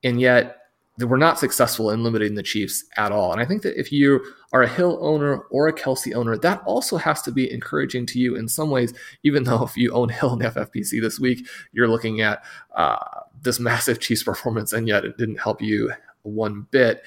and 0.02 0.20
yet 0.20 0.57
were 1.06 1.18
not 1.18 1.38
successful 1.38 1.90
in 1.90 2.02
limiting 2.02 2.34
the 2.34 2.42
Chiefs 2.42 2.84
at 2.96 3.12
all. 3.12 3.32
And 3.32 3.40
I 3.40 3.44
think 3.44 3.62
that 3.62 3.78
if 3.78 3.92
you 3.92 4.24
are 4.52 4.62
a 4.62 4.68
Hill 4.68 4.98
owner 5.00 5.38
or 5.50 5.68
a 5.68 5.72
Kelce 5.72 6.14
owner, 6.14 6.36
that 6.38 6.62
also 6.64 6.96
has 6.96 7.22
to 7.22 7.30
be 7.30 7.50
encouraging 7.50 8.06
to 8.06 8.18
you 8.18 8.34
in 8.34 8.48
some 8.48 8.70
ways, 8.70 8.92
even 9.22 9.44
though 9.44 9.62
if 9.62 9.76
you 9.76 9.92
own 9.92 10.08
Hill 10.08 10.32
in 10.32 10.40
FFPC 10.40 11.00
this 11.00 11.20
week, 11.20 11.46
you're 11.72 11.88
looking 11.88 12.20
at 12.20 12.44
uh, 12.74 12.96
this 13.40 13.60
massive 13.60 14.00
Chiefs 14.00 14.24
performance, 14.24 14.72
and 14.72 14.88
yet 14.88 15.04
it 15.04 15.16
didn't 15.16 15.40
help 15.40 15.62
you 15.62 15.92
one 16.22 16.66
bit 16.70 17.04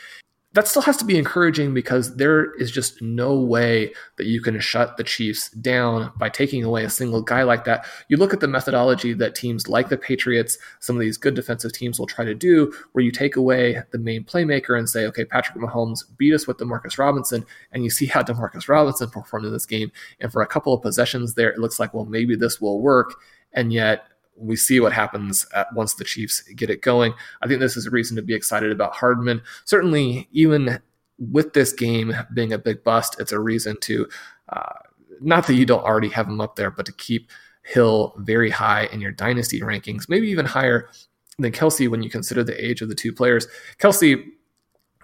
that 0.53 0.67
still 0.67 0.81
has 0.81 0.97
to 0.97 1.05
be 1.05 1.17
encouraging 1.17 1.73
because 1.73 2.17
there 2.17 2.53
is 2.55 2.71
just 2.71 3.01
no 3.01 3.39
way 3.39 3.93
that 4.17 4.25
you 4.25 4.41
can 4.41 4.59
shut 4.59 4.97
the 4.97 5.03
Chiefs 5.03 5.49
down 5.51 6.11
by 6.17 6.27
taking 6.27 6.63
away 6.63 6.83
a 6.83 6.89
single 6.89 7.21
guy 7.21 7.43
like 7.43 7.63
that. 7.63 7.85
You 8.09 8.17
look 8.17 8.33
at 8.33 8.41
the 8.41 8.49
methodology 8.49 9.13
that 9.13 9.33
teams 9.33 9.69
like 9.69 9.87
the 9.87 9.97
Patriots, 9.97 10.57
some 10.79 10.97
of 10.97 10.99
these 10.99 11.17
good 11.17 11.35
defensive 11.35 11.71
teams 11.71 11.99
will 11.99 12.07
try 12.07 12.25
to 12.25 12.35
do, 12.35 12.73
where 12.91 13.03
you 13.03 13.11
take 13.11 13.37
away 13.37 13.81
the 13.91 13.97
main 13.97 14.25
playmaker 14.25 14.77
and 14.77 14.89
say, 14.89 15.05
okay, 15.05 15.23
Patrick 15.23 15.57
Mahomes 15.57 16.03
beat 16.17 16.33
us 16.33 16.47
with 16.47 16.57
Demarcus 16.57 16.97
Robinson, 16.97 17.45
and 17.71 17.85
you 17.85 17.89
see 17.89 18.05
how 18.05 18.21
Demarcus 18.21 18.67
Robinson 18.67 19.09
performed 19.09 19.45
in 19.45 19.53
this 19.53 19.65
game. 19.65 19.91
And 20.19 20.31
for 20.31 20.41
a 20.41 20.47
couple 20.47 20.73
of 20.73 20.81
possessions 20.81 21.33
there, 21.33 21.49
it 21.49 21.59
looks 21.59 21.79
like, 21.79 21.93
well, 21.93 22.05
maybe 22.05 22.35
this 22.35 22.59
will 22.59 22.81
work. 22.81 23.15
And 23.53 23.71
yet 23.71 24.03
we 24.41 24.55
see 24.55 24.79
what 24.79 24.93
happens 24.93 25.45
at, 25.53 25.73
once 25.73 25.93
the 25.93 26.03
Chiefs 26.03 26.41
get 26.55 26.69
it 26.69 26.81
going. 26.81 27.13
I 27.41 27.47
think 27.47 27.59
this 27.59 27.77
is 27.77 27.85
a 27.85 27.91
reason 27.91 28.15
to 28.15 28.21
be 28.21 28.33
excited 28.33 28.71
about 28.71 28.93
Hardman. 28.93 29.41
Certainly, 29.65 30.27
even 30.31 30.79
with 31.17 31.53
this 31.53 31.71
game 31.71 32.15
being 32.33 32.53
a 32.53 32.57
big 32.57 32.83
bust, 32.83 33.19
it's 33.19 33.31
a 33.31 33.39
reason 33.39 33.77
to 33.81 34.07
uh, 34.49 34.73
not 35.21 35.47
that 35.47 35.53
you 35.53 35.65
don't 35.65 35.83
already 35.83 36.09
have 36.09 36.27
him 36.27 36.41
up 36.41 36.55
there, 36.55 36.71
but 36.71 36.85
to 36.87 36.93
keep 36.93 37.29
Hill 37.63 38.15
very 38.17 38.49
high 38.49 38.85
in 38.91 38.99
your 38.99 39.11
dynasty 39.11 39.61
rankings, 39.61 40.09
maybe 40.09 40.27
even 40.27 40.45
higher 40.45 40.89
than 41.37 41.51
Kelce 41.51 41.89
when 41.89 42.01
you 42.01 42.09
consider 42.09 42.43
the 42.43 42.65
age 42.65 42.81
of 42.81 42.89
the 42.89 42.95
two 42.95 43.13
players. 43.13 43.47
Kelce, 43.77 44.23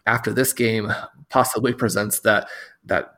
after 0.08 0.34
this 0.34 0.54
game, 0.54 0.92
possibly 1.30 1.74
presents 1.74 2.20
that 2.22 2.48
that 2.86 3.16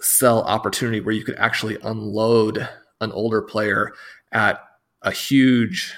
sell 0.00 0.42
opportunity 0.42 1.00
where 1.00 1.14
you 1.14 1.24
could 1.24 1.36
actually 1.36 1.78
unload 1.84 2.68
an 3.00 3.12
older 3.12 3.40
player 3.40 3.92
at 4.32 4.60
a 5.02 5.10
huge 5.10 5.94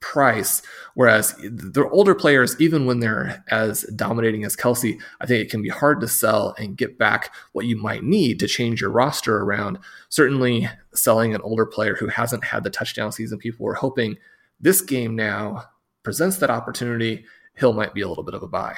price. 0.00 0.60
Whereas 0.94 1.34
the 1.36 1.88
older 1.90 2.14
players, 2.14 2.60
even 2.60 2.84
when 2.84 3.00
they're 3.00 3.42
as 3.48 3.82
dominating 3.96 4.44
as 4.44 4.56
Kelce, 4.56 5.00
I 5.20 5.26
think 5.26 5.40
it 5.40 5.50
can 5.50 5.62
be 5.62 5.70
hard 5.70 6.00
to 6.00 6.08
sell 6.08 6.54
and 6.58 6.76
get 6.76 6.98
back 6.98 7.34
what 7.52 7.64
you 7.64 7.76
might 7.76 8.02
need 8.02 8.38
to 8.40 8.48
change 8.48 8.82
your 8.82 8.90
roster 8.90 9.38
around. 9.38 9.78
Certainly, 10.10 10.68
selling 10.92 11.34
an 11.34 11.40
older 11.40 11.64
player 11.64 11.94
who 11.94 12.08
hasn't 12.08 12.44
had 12.44 12.64
the 12.64 12.70
touchdown 12.70 13.12
season 13.12 13.38
people 13.38 13.64
were 13.64 13.74
hoping 13.74 14.18
this 14.60 14.82
game 14.82 15.16
now 15.16 15.64
presents 16.02 16.36
that 16.38 16.50
opportunity. 16.50 17.24
Hill 17.54 17.72
might 17.72 17.94
be 17.94 18.02
a 18.02 18.08
little 18.08 18.24
bit 18.24 18.34
of 18.34 18.42
a 18.42 18.48
buy. 18.48 18.76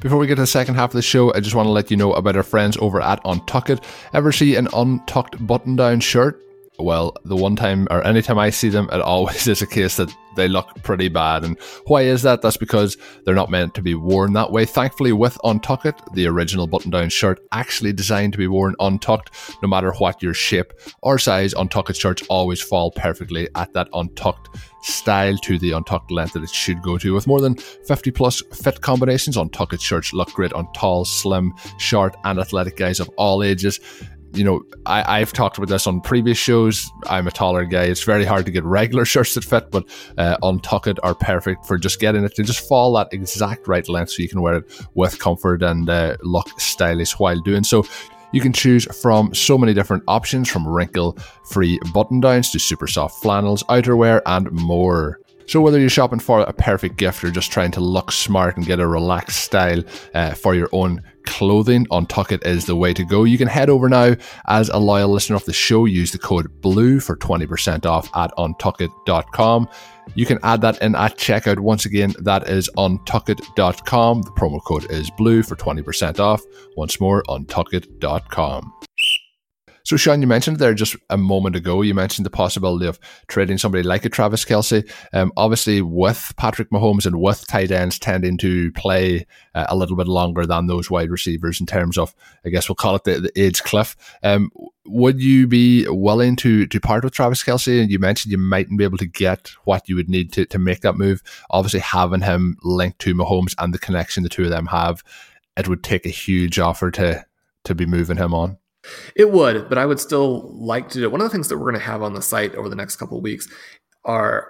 Before 0.00 0.18
we 0.18 0.26
get 0.26 0.34
to 0.34 0.42
the 0.42 0.46
second 0.46 0.74
half 0.74 0.90
of 0.90 0.96
the 0.96 1.02
show, 1.02 1.32
I 1.32 1.40
just 1.40 1.54
want 1.54 1.66
to 1.66 1.70
let 1.70 1.90
you 1.90 1.96
know 1.96 2.12
about 2.12 2.36
our 2.36 2.42
friends 2.42 2.76
over 2.78 3.00
at 3.00 3.20
Untucked. 3.24 3.82
Ever 4.12 4.30
see 4.30 4.54
an 4.56 4.68
untucked 4.74 5.44
button 5.46 5.76
down 5.76 6.00
shirt? 6.00 6.45
Well, 6.78 7.16
the 7.24 7.36
one 7.36 7.56
time 7.56 7.86
or 7.90 8.02
anytime 8.02 8.38
I 8.38 8.50
see 8.50 8.68
them, 8.68 8.88
it 8.92 9.00
always 9.00 9.46
is 9.48 9.62
a 9.62 9.66
case 9.66 9.96
that 9.96 10.14
they 10.36 10.48
look 10.48 10.82
pretty 10.82 11.08
bad. 11.08 11.44
And 11.44 11.58
why 11.86 12.02
is 12.02 12.22
that? 12.22 12.42
That's 12.42 12.58
because 12.58 12.96
they're 13.24 13.34
not 13.34 13.50
meant 13.50 13.74
to 13.74 13.82
be 13.82 13.94
worn 13.94 14.34
that 14.34 14.52
way. 14.52 14.66
Thankfully, 14.66 15.12
with 15.12 15.38
Untuckit, 15.44 16.12
the 16.12 16.26
original 16.26 16.66
button 16.66 16.90
down 16.90 17.08
shirt, 17.08 17.40
actually 17.52 17.92
designed 17.92 18.34
to 18.34 18.38
be 18.38 18.46
worn 18.46 18.74
untucked, 18.78 19.30
no 19.62 19.68
matter 19.68 19.92
what 19.92 20.22
your 20.22 20.34
shape 20.34 20.72
or 21.02 21.18
size, 21.18 21.54
Untuckit 21.54 21.98
shirts 21.98 22.22
always 22.28 22.60
fall 22.60 22.90
perfectly 22.90 23.48
at 23.54 23.72
that 23.72 23.88
untucked 23.94 24.48
style 24.82 25.36
to 25.38 25.58
the 25.58 25.72
untucked 25.72 26.10
length 26.10 26.34
that 26.34 26.42
it 26.42 26.50
should 26.50 26.80
go 26.82 26.96
to. 26.98 27.14
With 27.14 27.26
more 27.26 27.40
than 27.40 27.56
50 27.56 28.10
plus 28.12 28.42
fit 28.52 28.80
combinations, 28.80 29.36
Untuck 29.36 29.72
It 29.72 29.80
shirts 29.80 30.12
look 30.12 30.32
great 30.32 30.52
on 30.52 30.70
tall, 30.72 31.04
slim, 31.04 31.54
short, 31.78 32.14
and 32.24 32.38
athletic 32.38 32.76
guys 32.76 33.00
of 33.00 33.08
all 33.16 33.42
ages 33.42 33.80
you 34.36 34.44
know, 34.44 34.62
I, 34.84 35.20
I've 35.20 35.32
talked 35.32 35.58
about 35.58 35.68
this 35.68 35.86
on 35.86 36.00
previous 36.00 36.38
shows. 36.38 36.90
I'm 37.06 37.26
a 37.26 37.30
taller 37.30 37.64
guy. 37.64 37.84
It's 37.84 38.04
very 38.04 38.24
hard 38.24 38.44
to 38.46 38.52
get 38.52 38.64
regular 38.64 39.04
shirts 39.06 39.34
that 39.34 39.44
fit, 39.44 39.70
but 39.70 39.84
uh, 40.18 40.36
Untucked 40.42 40.98
are 41.02 41.14
perfect 41.14 41.66
for 41.66 41.78
just 41.78 42.00
getting 42.00 42.24
it 42.24 42.34
to 42.36 42.42
just 42.42 42.68
fall 42.68 42.92
that 42.94 43.08
exact 43.12 43.66
right 43.66 43.88
length 43.88 44.12
so 44.12 44.22
you 44.22 44.28
can 44.28 44.42
wear 44.42 44.56
it 44.56 44.86
with 44.94 45.18
comfort 45.18 45.62
and 45.62 45.88
uh, 45.88 46.16
look 46.22 46.48
stylish 46.60 47.18
while 47.18 47.40
doing 47.40 47.64
so. 47.64 47.84
You 48.32 48.40
can 48.40 48.52
choose 48.52 48.84
from 49.00 49.32
so 49.34 49.56
many 49.56 49.72
different 49.72 50.02
options 50.08 50.48
from 50.48 50.68
wrinkle 50.68 51.16
free 51.44 51.78
button 51.94 52.20
downs 52.20 52.50
to 52.50 52.58
super 52.58 52.86
soft 52.86 53.22
flannels, 53.22 53.62
outerwear, 53.64 54.20
and 54.26 54.50
more. 54.50 55.20
So, 55.46 55.60
whether 55.60 55.78
you're 55.78 55.88
shopping 55.88 56.18
for 56.18 56.40
a 56.40 56.52
perfect 56.52 56.96
gift 56.96 57.22
or 57.22 57.30
just 57.30 57.52
trying 57.52 57.70
to 57.72 57.80
look 57.80 58.10
smart 58.10 58.56
and 58.56 58.66
get 58.66 58.80
a 58.80 58.86
relaxed 58.86 59.44
style 59.44 59.82
uh, 60.12 60.34
for 60.34 60.56
your 60.56 60.68
own 60.72 61.02
clothing, 61.26 61.86
Untuckit 61.86 62.44
is 62.46 62.66
the 62.66 62.76
way 62.76 62.94
to 62.94 63.04
go. 63.04 63.24
You 63.24 63.36
can 63.38 63.48
head 63.48 63.68
over 63.68 63.88
now 63.88 64.14
as 64.46 64.68
a 64.70 64.78
loyal 64.78 65.10
listener 65.10 65.36
of 65.36 65.44
the 65.44 65.52
show. 65.52 65.84
Use 65.84 66.12
the 66.12 66.18
code 66.18 66.60
BLUE 66.62 67.00
for 67.00 67.16
20% 67.16 67.84
off 67.84 68.08
at 68.16 68.30
untuckit.com. 68.36 69.68
You 70.14 70.24
can 70.24 70.38
add 70.42 70.60
that 70.60 70.80
in 70.80 70.94
at 70.94 71.18
checkout. 71.18 71.58
Once 71.58 71.84
again, 71.84 72.14
that 72.20 72.48
is 72.48 72.70
untuckit.com. 72.76 74.22
The 74.22 74.30
promo 74.30 74.62
code 74.64 74.90
is 74.90 75.10
BLUE 75.10 75.42
for 75.42 75.56
20% 75.56 76.20
off. 76.20 76.42
Once 76.76 77.00
more, 77.00 77.22
untuckit.com. 77.24 78.72
So, 79.86 79.96
Shawn, 79.96 80.20
you 80.20 80.26
mentioned 80.26 80.58
there 80.58 80.74
just 80.74 80.96
a 81.10 81.16
moment 81.16 81.54
ago, 81.54 81.80
you 81.80 81.94
mentioned 81.94 82.26
the 82.26 82.30
possibility 82.30 82.86
of 82.86 82.98
trading 83.28 83.56
somebody 83.56 83.84
like 83.84 84.04
a 84.04 84.08
Travis 84.08 84.44
Kelce. 84.44 84.92
Um, 85.12 85.32
obviously, 85.36 85.80
with 85.80 86.34
Patrick 86.36 86.70
Mahomes 86.70 87.06
and 87.06 87.20
with 87.20 87.46
tight 87.46 87.70
ends 87.70 87.96
tending 87.96 88.36
to 88.38 88.72
play 88.72 89.28
uh, 89.54 89.66
a 89.68 89.76
little 89.76 89.94
bit 89.94 90.08
longer 90.08 90.44
than 90.44 90.66
those 90.66 90.90
wide 90.90 91.10
receivers 91.10 91.60
in 91.60 91.66
terms 91.66 91.96
of, 91.98 92.16
I 92.44 92.48
guess 92.48 92.68
we'll 92.68 92.74
call 92.74 92.96
it 92.96 93.04
the, 93.04 93.20
the 93.20 93.40
age 93.40 93.62
cliff. 93.62 93.94
Um, 94.24 94.50
would 94.86 95.22
you 95.22 95.46
be 95.46 95.86
willing 95.88 96.34
to 96.36 96.66
to 96.66 96.80
part 96.80 97.04
with 97.04 97.12
Travis 97.12 97.44
Kelce? 97.44 97.80
And 97.80 97.88
you 97.88 98.00
mentioned 98.00 98.32
you 98.32 98.38
mightn't 98.38 98.78
be 98.78 98.84
able 98.84 98.98
to 98.98 99.06
get 99.06 99.52
what 99.66 99.88
you 99.88 99.94
would 99.94 100.08
need 100.08 100.32
to, 100.32 100.46
to 100.46 100.58
make 100.58 100.80
that 100.80 100.96
move. 100.96 101.22
Obviously, 101.50 101.78
having 101.78 102.22
him 102.22 102.56
linked 102.64 102.98
to 103.02 103.14
Mahomes 103.14 103.54
and 103.58 103.72
the 103.72 103.78
connection 103.78 104.24
the 104.24 104.28
two 104.28 104.42
of 104.42 104.50
them 104.50 104.66
have, 104.66 105.04
it 105.56 105.68
would 105.68 105.84
take 105.84 106.06
a 106.06 106.08
huge 106.08 106.58
offer 106.58 106.90
to 106.90 107.24
to 107.62 107.74
be 107.76 107.86
moving 107.86 108.16
him 108.16 108.34
on. 108.34 108.58
It 109.14 109.32
would, 109.32 109.68
but 109.68 109.78
I 109.78 109.86
would 109.86 110.00
still 110.00 110.52
like 110.54 110.88
to 110.90 110.98
do 110.98 111.04
it. 111.04 111.12
One 111.12 111.20
of 111.20 111.26
the 111.26 111.30
things 111.30 111.48
that 111.48 111.58
we're 111.58 111.70
going 111.70 111.80
to 111.80 111.86
have 111.86 112.02
on 112.02 112.14
the 112.14 112.22
site 112.22 112.54
over 112.54 112.68
the 112.68 112.76
next 112.76 112.96
couple 112.96 113.18
of 113.18 113.24
weeks 113.24 113.48
are 114.04 114.48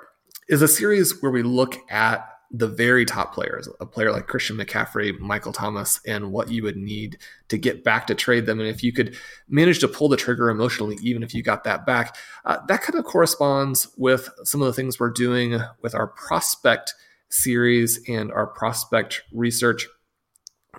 is 0.49 0.63
a 0.63 0.69
series 0.69 1.21
where 1.23 1.33
we 1.33 1.43
look 1.43 1.77
at 1.91 2.29
the 2.51 2.69
very 2.69 3.05
top 3.05 3.35
players, 3.35 3.69
a 3.81 3.87
player 3.87 4.13
like 4.13 4.29
Christian 4.29 4.57
McCaffrey, 4.57 5.19
Michael 5.19 5.53
Thomas, 5.53 6.01
and 6.07 6.31
what 6.31 6.51
you 6.51 6.63
would 6.63 6.77
need 6.77 7.19
to 7.49 7.59
get 7.59 7.83
back 7.83 8.07
to 8.07 8.15
trade 8.15 8.47
them. 8.47 8.61
And 8.61 8.69
if 8.69 8.83
you 8.83 8.93
could 8.93 9.17
manage 9.49 9.81
to 9.81 9.89
pull 9.89 10.09
the 10.09 10.17
trigger 10.17 10.49
emotionally, 10.49 10.97
even 11.03 11.23
if 11.23 11.35
you 11.35 11.43
got 11.43 11.65
that 11.65 11.85
back, 11.85 12.17
uh, 12.45 12.59
that 12.69 12.83
kind 12.83 12.99
of 12.99 13.05
corresponds 13.05 13.89
with 13.97 14.29
some 14.45 14.63
of 14.63 14.67
the 14.67 14.73
things 14.73 15.01
we're 15.01 15.11
doing 15.11 15.61
with 15.83 15.95
our 15.95 16.07
prospect 16.07 16.95
series 17.29 18.01
and 18.09 18.31
our 18.31 18.47
prospect 18.47 19.23
research 19.33 19.89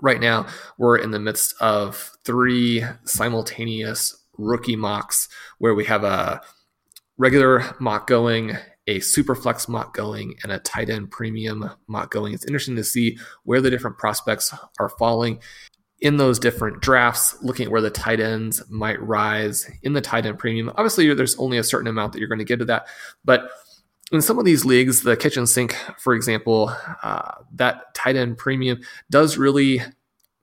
right 0.02 0.20
now 0.20 0.46
we're 0.78 0.98
in 0.98 1.12
the 1.12 1.20
midst 1.20 1.54
of 1.60 2.12
three 2.24 2.84
simultaneous 3.04 4.16
rookie 4.38 4.76
mocks 4.76 5.28
where 5.58 5.74
we 5.74 5.86
have 5.86 6.04
a 6.04 6.42
regular 7.18 7.76
mock 7.80 8.08
going 8.08 8.56
a 8.88 9.00
super 9.02 9.36
flex 9.36 9.68
mock 9.68 9.94
going 9.94 10.36
and 10.44 10.52
a 10.52 10.60
tight 10.60 10.90
end 10.90 11.12
premium 11.12 11.70
mock 11.88 12.10
going. 12.10 12.34
It's 12.34 12.46
interesting 12.46 12.78
to 12.78 12.84
see 12.84 13.18
where 13.44 13.62
the 13.62 13.70
different 13.70 13.98
prospects 13.98 14.54
are 14.80 14.90
falling 14.90 15.42
in 16.00 16.18
those 16.18 16.40
different 16.40 16.82
drafts 16.82 17.36
looking 17.42 17.66
at 17.66 17.72
where 17.72 17.82
the 17.82 17.90
tight 17.90 18.20
ends 18.20 18.64
might 18.70 19.02
rise 19.02 19.70
in 19.84 19.94
the 19.94 20.02
tight 20.02 20.26
end 20.26 20.40
premium. 20.40 20.70
Obviously 20.76 21.14
there's 21.14 21.38
only 21.38 21.58
a 21.58 21.64
certain 21.64 21.88
amount 21.88 22.14
that 22.14 22.20
you're 22.20 22.30
going 22.30 22.40
to 22.40 22.46
get 22.46 22.60
to 22.60 22.66
that 22.66 22.88
but 23.26 23.50
in 24.12 24.22
some 24.22 24.40
of 24.40 24.46
these 24.46 24.66
leagues, 24.66 25.02
the 25.02 25.18
kitchen 25.18 25.46
sink, 25.46 25.76
for 25.98 26.14
example, 26.14 26.74
uh, 27.04 27.36
that 27.56 27.94
tight 27.94 28.16
end 28.16 28.38
premium 28.38 28.80
does 29.10 29.38
really 29.38 29.82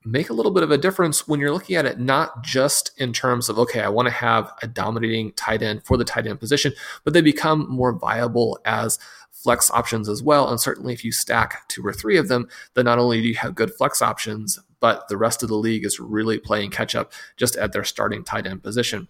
make 0.07 0.29
a 0.29 0.35
little 0.35 0.53
bit 0.53 0.62
of 0.62 0.70
a 0.70 0.77
difference 0.77 1.27
when 1.27 1.40
you're 1.40 1.50
looking 1.50 1.77
at 1.77 1.87
it 1.87 1.98
not 1.98 2.42
just 2.42 2.90
in 2.98 3.11
terms 3.11 3.48
of 3.48 3.59
okay 3.59 3.81
i 3.81 3.88
want 3.88 4.05
to 4.05 4.12
have 4.12 4.53
a 4.61 4.66
dominating 4.66 5.33
tight 5.33 5.62
end 5.62 5.83
for 5.83 5.96
the 5.96 6.05
tight 6.05 6.27
end 6.27 6.38
position 6.38 6.70
but 7.05 7.14
they 7.14 7.22
become 7.22 7.66
more 7.70 7.90
viable 7.90 8.59
as 8.66 8.98
flex 9.44 9.70
options 9.72 10.09
as 10.09 10.22
well. 10.22 10.48
And 10.48 10.59
certainly 10.59 10.94
if 10.94 11.05
you 11.05 11.12
stack 11.12 11.68
two 11.68 11.87
or 11.87 11.92
three 11.92 12.16
of 12.16 12.29
them 12.29 12.48
then 12.72 12.87
not 12.87 12.98
only 12.98 13.20
do 13.20 13.29
you 13.29 13.35
have 13.35 13.55
good 13.55 13.72
flex 13.74 14.00
options 14.00 14.59
but 14.81 15.07
the 15.09 15.18
rest 15.18 15.42
of 15.42 15.48
the 15.50 15.57
league 15.57 15.85
is 15.85 16.00
really 16.00 16.38
playing 16.38 16.70
catch 16.70 16.94
up 16.94 17.12
just 17.37 17.55
at 17.57 17.72
their 17.72 17.85
starting 17.85 18.24
tight 18.24 18.46
end 18.46 18.62
position 18.62 19.07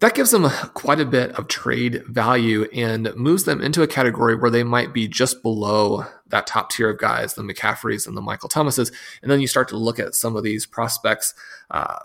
that 0.00 0.14
gives 0.14 0.30
them 0.30 0.48
quite 0.74 1.00
a 1.00 1.04
bit 1.04 1.32
of 1.32 1.48
trade 1.48 2.04
value 2.06 2.64
and 2.72 3.14
moves 3.16 3.44
them 3.44 3.60
into 3.60 3.82
a 3.82 3.88
category 3.88 4.36
where 4.36 4.50
they 4.50 4.62
might 4.62 4.92
be 4.92 5.08
just 5.08 5.42
below 5.42 6.04
that 6.28 6.46
top 6.46 6.70
tier 6.70 6.90
of 6.90 6.98
guys, 6.98 7.34
the 7.34 7.42
McCaffreys 7.42 8.06
and 8.06 8.16
the 8.16 8.22
Michael 8.22 8.48
Thomases. 8.48 8.92
And 9.22 9.30
then 9.30 9.40
you 9.40 9.48
start 9.48 9.68
to 9.68 9.76
look 9.76 9.98
at 9.98 10.14
some 10.14 10.36
of 10.36 10.44
these 10.44 10.66
prospects. 10.66 11.34
Uh, 11.70 11.98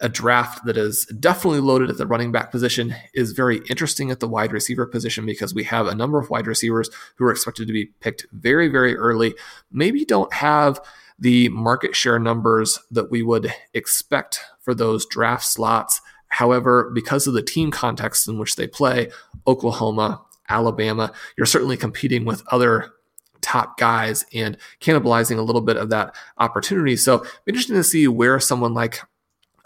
a 0.00 0.08
draft 0.08 0.64
that 0.64 0.76
is 0.76 1.06
definitely 1.06 1.60
loaded 1.60 1.88
at 1.88 1.96
the 1.96 2.06
running 2.06 2.32
back 2.32 2.50
position 2.50 2.92
is 3.14 3.32
very 3.32 3.58
interesting 3.70 4.10
at 4.10 4.18
the 4.18 4.26
wide 4.26 4.52
receiver 4.52 4.84
position 4.84 5.24
because 5.24 5.54
we 5.54 5.62
have 5.62 5.86
a 5.86 5.94
number 5.94 6.18
of 6.18 6.28
wide 6.28 6.48
receivers 6.48 6.90
who 7.16 7.24
are 7.24 7.30
expected 7.30 7.68
to 7.68 7.72
be 7.72 7.86
picked 8.00 8.26
very, 8.32 8.66
very 8.66 8.96
early, 8.96 9.32
maybe 9.70 10.04
don't 10.04 10.32
have 10.34 10.80
the 11.20 11.48
market 11.50 11.94
share 11.94 12.18
numbers 12.18 12.80
that 12.90 13.12
we 13.12 13.22
would 13.22 13.54
expect 13.74 14.40
for 14.60 14.74
those 14.74 15.06
draft 15.06 15.44
slots 15.44 16.00
However, 16.32 16.90
because 16.94 17.26
of 17.26 17.34
the 17.34 17.42
team 17.42 17.70
context 17.70 18.26
in 18.26 18.38
which 18.38 18.56
they 18.56 18.66
play, 18.66 19.10
Oklahoma, 19.46 20.22
Alabama, 20.48 21.12
you're 21.36 21.44
certainly 21.44 21.76
competing 21.76 22.24
with 22.24 22.42
other 22.50 22.94
top 23.42 23.76
guys 23.76 24.24
and 24.32 24.56
cannibalizing 24.80 25.36
a 25.36 25.42
little 25.42 25.60
bit 25.60 25.76
of 25.76 25.90
that 25.90 26.14
opportunity. 26.38 26.96
So, 26.96 27.26
interesting 27.46 27.76
to 27.76 27.84
see 27.84 28.08
where 28.08 28.40
someone 28.40 28.72
like 28.72 29.02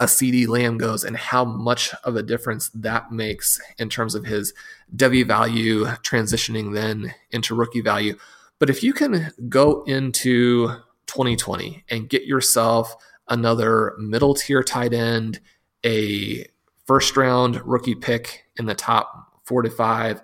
a 0.01 0.07
CeeDee 0.07 0.49
Lamb 0.49 0.77
goes 0.77 1.05
and 1.05 1.15
how 1.15 1.45
much 1.45 1.93
of 2.03 2.17
a 2.17 2.21
difference 2.21 2.69
that 2.73 3.13
makes 3.13 3.61
in 3.77 3.87
terms 3.87 4.13
of 4.13 4.25
his 4.25 4.53
Devy 4.93 5.25
value 5.25 5.85
transitioning 6.03 6.73
then 6.73 7.15
into 7.31 7.55
rookie 7.55 7.79
value. 7.79 8.17
But 8.59 8.69
if 8.69 8.83
you 8.83 8.91
can 8.91 9.31
go 9.47 9.83
into 9.83 10.67
2020 11.05 11.85
and 11.89 12.09
get 12.09 12.25
yourself 12.25 12.93
another 13.29 13.95
middle 13.97 14.33
tier 14.33 14.63
tight 14.63 14.93
end, 14.93 15.39
a 15.85 16.45
first 16.87 17.15
round 17.17 17.61
rookie 17.65 17.95
pick 17.95 18.45
in 18.57 18.65
the 18.65 18.75
top 18.75 19.43
four 19.43 19.61
to 19.61 19.69
five, 19.69 20.21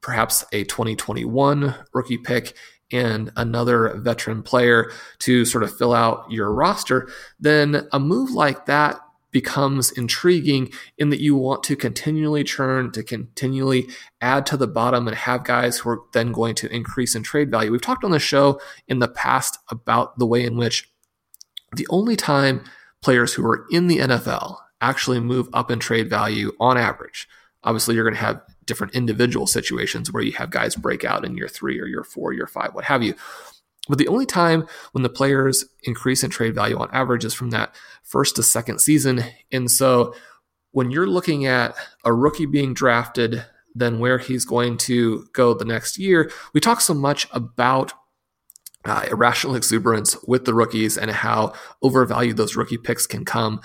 perhaps 0.00 0.44
a 0.52 0.64
2021 0.64 1.74
rookie 1.92 2.18
pick, 2.18 2.56
and 2.90 3.32
another 3.36 3.94
veteran 3.98 4.42
player 4.42 4.90
to 5.18 5.44
sort 5.44 5.64
of 5.64 5.76
fill 5.76 5.94
out 5.94 6.30
your 6.30 6.52
roster, 6.52 7.08
then 7.40 7.88
a 7.92 8.00
move 8.00 8.30
like 8.30 8.66
that 8.66 9.00
becomes 9.30 9.90
intriguing 9.90 10.70
in 10.96 11.10
that 11.10 11.20
you 11.20 11.34
want 11.34 11.64
to 11.64 11.74
continually 11.74 12.44
churn, 12.44 12.92
to 12.92 13.02
continually 13.02 13.88
add 14.20 14.46
to 14.46 14.56
the 14.56 14.68
bottom 14.68 15.08
and 15.08 15.16
have 15.16 15.42
guys 15.42 15.78
who 15.78 15.90
are 15.90 16.02
then 16.12 16.30
going 16.30 16.54
to 16.54 16.72
increase 16.72 17.16
in 17.16 17.22
trade 17.24 17.50
value. 17.50 17.72
We've 17.72 17.82
talked 17.82 18.04
on 18.04 18.12
the 18.12 18.20
show 18.20 18.60
in 18.86 19.00
the 19.00 19.08
past 19.08 19.58
about 19.70 20.18
the 20.20 20.26
way 20.26 20.44
in 20.44 20.56
which 20.56 20.88
the 21.74 21.86
only 21.90 22.14
time 22.14 22.62
players 23.02 23.34
who 23.34 23.44
are 23.44 23.66
in 23.72 23.88
the 23.88 23.98
NFL 23.98 24.58
actually 24.88 25.20
move 25.20 25.48
up 25.52 25.70
in 25.70 25.78
trade 25.78 26.08
value 26.08 26.52
on 26.60 26.76
average. 26.76 27.28
Obviously, 27.62 27.94
you're 27.94 28.04
going 28.04 28.14
to 28.14 28.20
have 28.20 28.42
different 28.66 28.94
individual 28.94 29.46
situations 29.46 30.12
where 30.12 30.22
you 30.22 30.32
have 30.32 30.50
guys 30.50 30.76
break 30.76 31.04
out 31.04 31.24
in 31.24 31.36
year 31.36 31.48
three 31.48 31.80
or 31.80 31.86
year 31.86 32.04
four, 32.04 32.32
year 32.32 32.46
five, 32.46 32.74
what 32.74 32.84
have 32.84 33.02
you. 33.02 33.14
But 33.88 33.98
the 33.98 34.08
only 34.08 34.26
time 34.26 34.66
when 34.92 35.02
the 35.02 35.10
players 35.10 35.64
increase 35.82 36.24
in 36.24 36.30
trade 36.30 36.54
value 36.54 36.78
on 36.78 36.88
average 36.92 37.24
is 37.24 37.34
from 37.34 37.50
that 37.50 37.74
first 38.02 38.36
to 38.36 38.42
second 38.42 38.80
season. 38.80 39.22
And 39.52 39.70
so 39.70 40.14
when 40.72 40.90
you're 40.90 41.06
looking 41.06 41.46
at 41.46 41.74
a 42.04 42.12
rookie 42.12 42.46
being 42.46 42.72
drafted, 42.74 43.44
then 43.74 43.98
where 43.98 44.18
he's 44.18 44.44
going 44.44 44.78
to 44.78 45.26
go 45.32 45.52
the 45.52 45.64
next 45.64 45.98
year, 45.98 46.30
we 46.52 46.60
talk 46.60 46.80
so 46.80 46.94
much 46.94 47.26
about 47.32 47.92
uh, 48.84 49.04
irrational 49.10 49.56
exuberance 49.56 50.16
with 50.26 50.44
the 50.44 50.54
rookies 50.54 50.96
and 50.96 51.10
how 51.10 51.52
overvalued 51.82 52.36
those 52.36 52.56
rookie 52.56 52.78
picks 52.78 53.06
can 53.06 53.24
come 53.24 53.60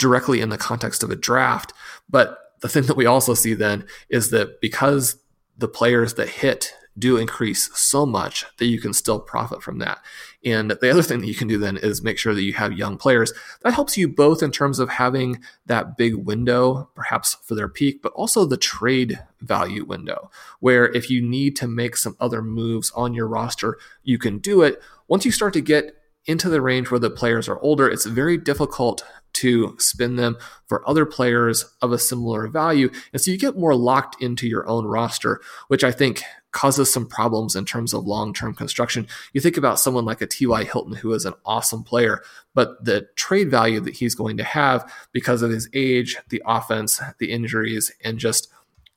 directly 0.00 0.40
in 0.40 0.48
the 0.48 0.58
context 0.58 1.02
of 1.02 1.10
a 1.10 1.16
draft. 1.16 1.72
But 2.08 2.38
the 2.60 2.68
thing 2.68 2.84
that 2.84 2.96
we 2.96 3.06
also 3.06 3.34
see 3.34 3.54
then 3.54 3.86
is 4.08 4.30
that 4.30 4.60
because 4.60 5.16
the 5.56 5.68
players 5.68 6.14
that 6.14 6.28
hit 6.28 6.72
do 6.98 7.16
increase 7.16 7.70
so 7.78 8.04
much 8.04 8.44
that 8.58 8.66
you 8.66 8.80
can 8.80 8.92
still 8.92 9.20
profit 9.20 9.62
from 9.62 9.78
that. 9.78 9.98
And 10.44 10.70
the 10.70 10.90
other 10.90 11.02
thing 11.02 11.20
that 11.20 11.28
you 11.28 11.34
can 11.34 11.48
do 11.48 11.56
then 11.56 11.76
is 11.76 12.02
make 12.02 12.18
sure 12.18 12.34
that 12.34 12.42
you 12.42 12.52
have 12.54 12.72
young 12.72 12.96
players. 12.96 13.32
That 13.62 13.74
helps 13.74 13.96
you 13.96 14.08
both 14.08 14.42
in 14.42 14.50
terms 14.50 14.78
of 14.78 14.88
having 14.88 15.40
that 15.66 15.96
big 15.96 16.14
window, 16.16 16.90
perhaps 16.94 17.36
for 17.42 17.54
their 17.54 17.68
peak, 17.68 18.02
but 18.02 18.12
also 18.12 18.44
the 18.44 18.56
trade 18.56 19.20
value 19.40 19.84
window, 19.84 20.30
where 20.58 20.86
if 20.86 21.08
you 21.10 21.22
need 21.22 21.56
to 21.56 21.68
make 21.68 21.96
some 21.96 22.16
other 22.20 22.42
moves 22.42 22.90
on 22.90 23.14
your 23.14 23.28
roster, 23.28 23.78
you 24.02 24.18
can 24.18 24.38
do 24.38 24.62
it. 24.62 24.82
Once 25.08 25.24
you 25.24 25.30
start 25.30 25.52
to 25.52 25.60
get 25.60 25.96
into 26.26 26.48
the 26.48 26.60
range 26.60 26.90
where 26.90 27.00
the 27.00 27.10
players 27.10 27.48
are 27.48 27.60
older, 27.60 27.88
it's 27.88 28.06
very 28.06 28.36
difficult 28.36 29.04
to 29.32 29.76
spin 29.78 30.16
them 30.16 30.36
for 30.66 30.88
other 30.88 31.06
players 31.06 31.64
of 31.80 31.92
a 31.92 31.98
similar 31.98 32.48
value. 32.48 32.90
And 33.12 33.22
so 33.22 33.30
you 33.30 33.38
get 33.38 33.56
more 33.56 33.74
locked 33.74 34.20
into 34.20 34.48
your 34.48 34.66
own 34.68 34.86
roster, 34.86 35.40
which 35.68 35.84
I 35.84 35.92
think 35.92 36.22
causes 36.52 36.92
some 36.92 37.06
problems 37.06 37.54
in 37.54 37.64
terms 37.64 37.94
of 37.94 38.04
long 38.04 38.34
term 38.34 38.54
construction. 38.54 39.06
You 39.32 39.40
think 39.40 39.56
about 39.56 39.78
someone 39.78 40.04
like 40.04 40.20
a 40.20 40.26
T.Y. 40.26 40.64
Hilton, 40.64 40.94
who 40.94 41.12
is 41.12 41.24
an 41.24 41.34
awesome 41.44 41.84
player, 41.84 42.22
but 42.54 42.84
the 42.84 43.08
trade 43.14 43.50
value 43.50 43.80
that 43.80 43.96
he's 43.96 44.14
going 44.14 44.36
to 44.38 44.44
have 44.44 44.92
because 45.12 45.42
of 45.42 45.50
his 45.50 45.68
age, 45.72 46.16
the 46.28 46.42
offense, 46.44 47.00
the 47.18 47.30
injuries, 47.30 47.92
and 48.02 48.18
just 48.18 48.48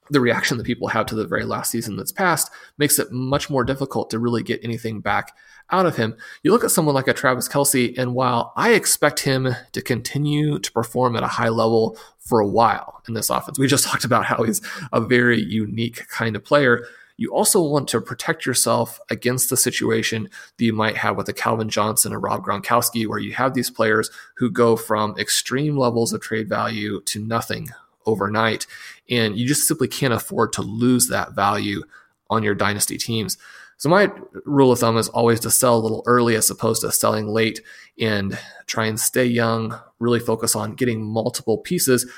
the 0.10 0.22
reaction 0.22 0.58
that 0.58 0.66
people 0.66 0.88
have 0.90 1.06
to 1.08 1.16
the 1.16 1.28
very 1.28 1.46
last 1.46 1.72
season 1.72 1.96
that's 1.96 2.12
passed 2.12 2.52
makes 2.78 3.00
it 3.00 3.12
much 3.12 3.50
more 3.50 3.64
difficult 3.64 4.10
to 4.10 4.20
really 4.20 4.44
get 4.44 4.64
anything 4.64 5.00
back 5.00 5.36
out 5.72 5.86
of 5.86 5.96
him. 5.96 6.16
You 6.44 6.52
look 6.52 6.64
at 6.64 6.72
someone 6.72 6.96
like 6.96 7.08
a 7.08 7.14
Travis 7.14 7.48
Kelce, 7.48 7.98
and 7.98 8.14
while 8.14 8.54
I 8.56 8.74
expect 8.74 9.22
him 9.22 9.56
to 9.72 9.82
continue 9.82 10.60
to 10.60 10.72
perform 10.72 11.16
at 11.16 11.24
a 11.24 11.28
high 11.28 11.50
level 11.50 11.98
for 12.20 12.40
a 12.40 12.48
while 12.48 13.02
in 13.08 13.14
this 13.14 13.30
offense, 13.30 13.58
we 13.58 13.68
just 13.68 13.86
talked 13.88 14.04
about 14.04 14.26
how 14.26 14.44
he's 14.44 14.62
a 14.92 15.02
very 15.02 15.42
unique 15.42 16.08
kind 16.10 16.36
of 16.36 16.44
player 16.44 16.86
you 17.18 17.32
also 17.34 17.62
want 17.62 17.88
to 17.90 18.02
protect 18.02 18.46
yourself 18.46 19.00
against 19.10 19.50
the 19.50 19.58
situation 19.58 20.30
that 20.58 20.66
you 20.66 20.74
might 20.74 20.98
have 20.98 21.16
with 21.16 21.30
a 21.30 21.34
Calvin 21.34 21.70
Johnson 21.70 22.14
or 22.14 22.20
Rob 22.20 22.44
Gronkowski, 22.44 23.08
where 23.08 23.20
you 23.20 23.34
have 23.34 23.54
these 23.54 23.70
players 23.70 24.10
who 24.38 24.50
go 24.50 24.76
from 24.76 25.16
extreme 25.18 25.78
levels 25.78 26.12
of 26.12 26.22
trade 26.22 26.50
value 26.50 27.02
to 27.02 27.24
nothing 27.24 27.70
overnight. 28.06 28.66
And 29.10 29.38
you 29.38 29.48
just 29.48 29.68
simply 29.68 29.88
can't 29.88 30.14
afford 30.14 30.54
to 30.54 30.62
lose 30.62 31.08
that 31.08 31.34
value 31.34 31.84
on 32.30 32.44
your 32.44 32.56
dynasty 32.56 32.98
teams. 32.98 33.38
So 33.78 33.90
my 33.90 34.12
rule 34.46 34.72
of 34.72 34.80
thumb 34.80 34.98
is 34.98 35.10
always 35.10 35.40
to 35.42 35.52
sell 35.52 35.78
a 35.78 35.82
little 35.82 36.04
early 36.06 36.36
as 36.36 36.50
opposed 36.50 36.82
to 36.82 36.92
selling 36.92 37.28
late 37.28 37.60
and 38.00 38.40
try 38.66 38.86
and 38.86 39.00
stay 39.00 39.26
young, 39.26 39.78
really 40.00 40.20
focus 40.20 40.56
on 40.56 40.76
getting 40.76 41.04
multiple 41.04 41.58
pieces 41.58 42.10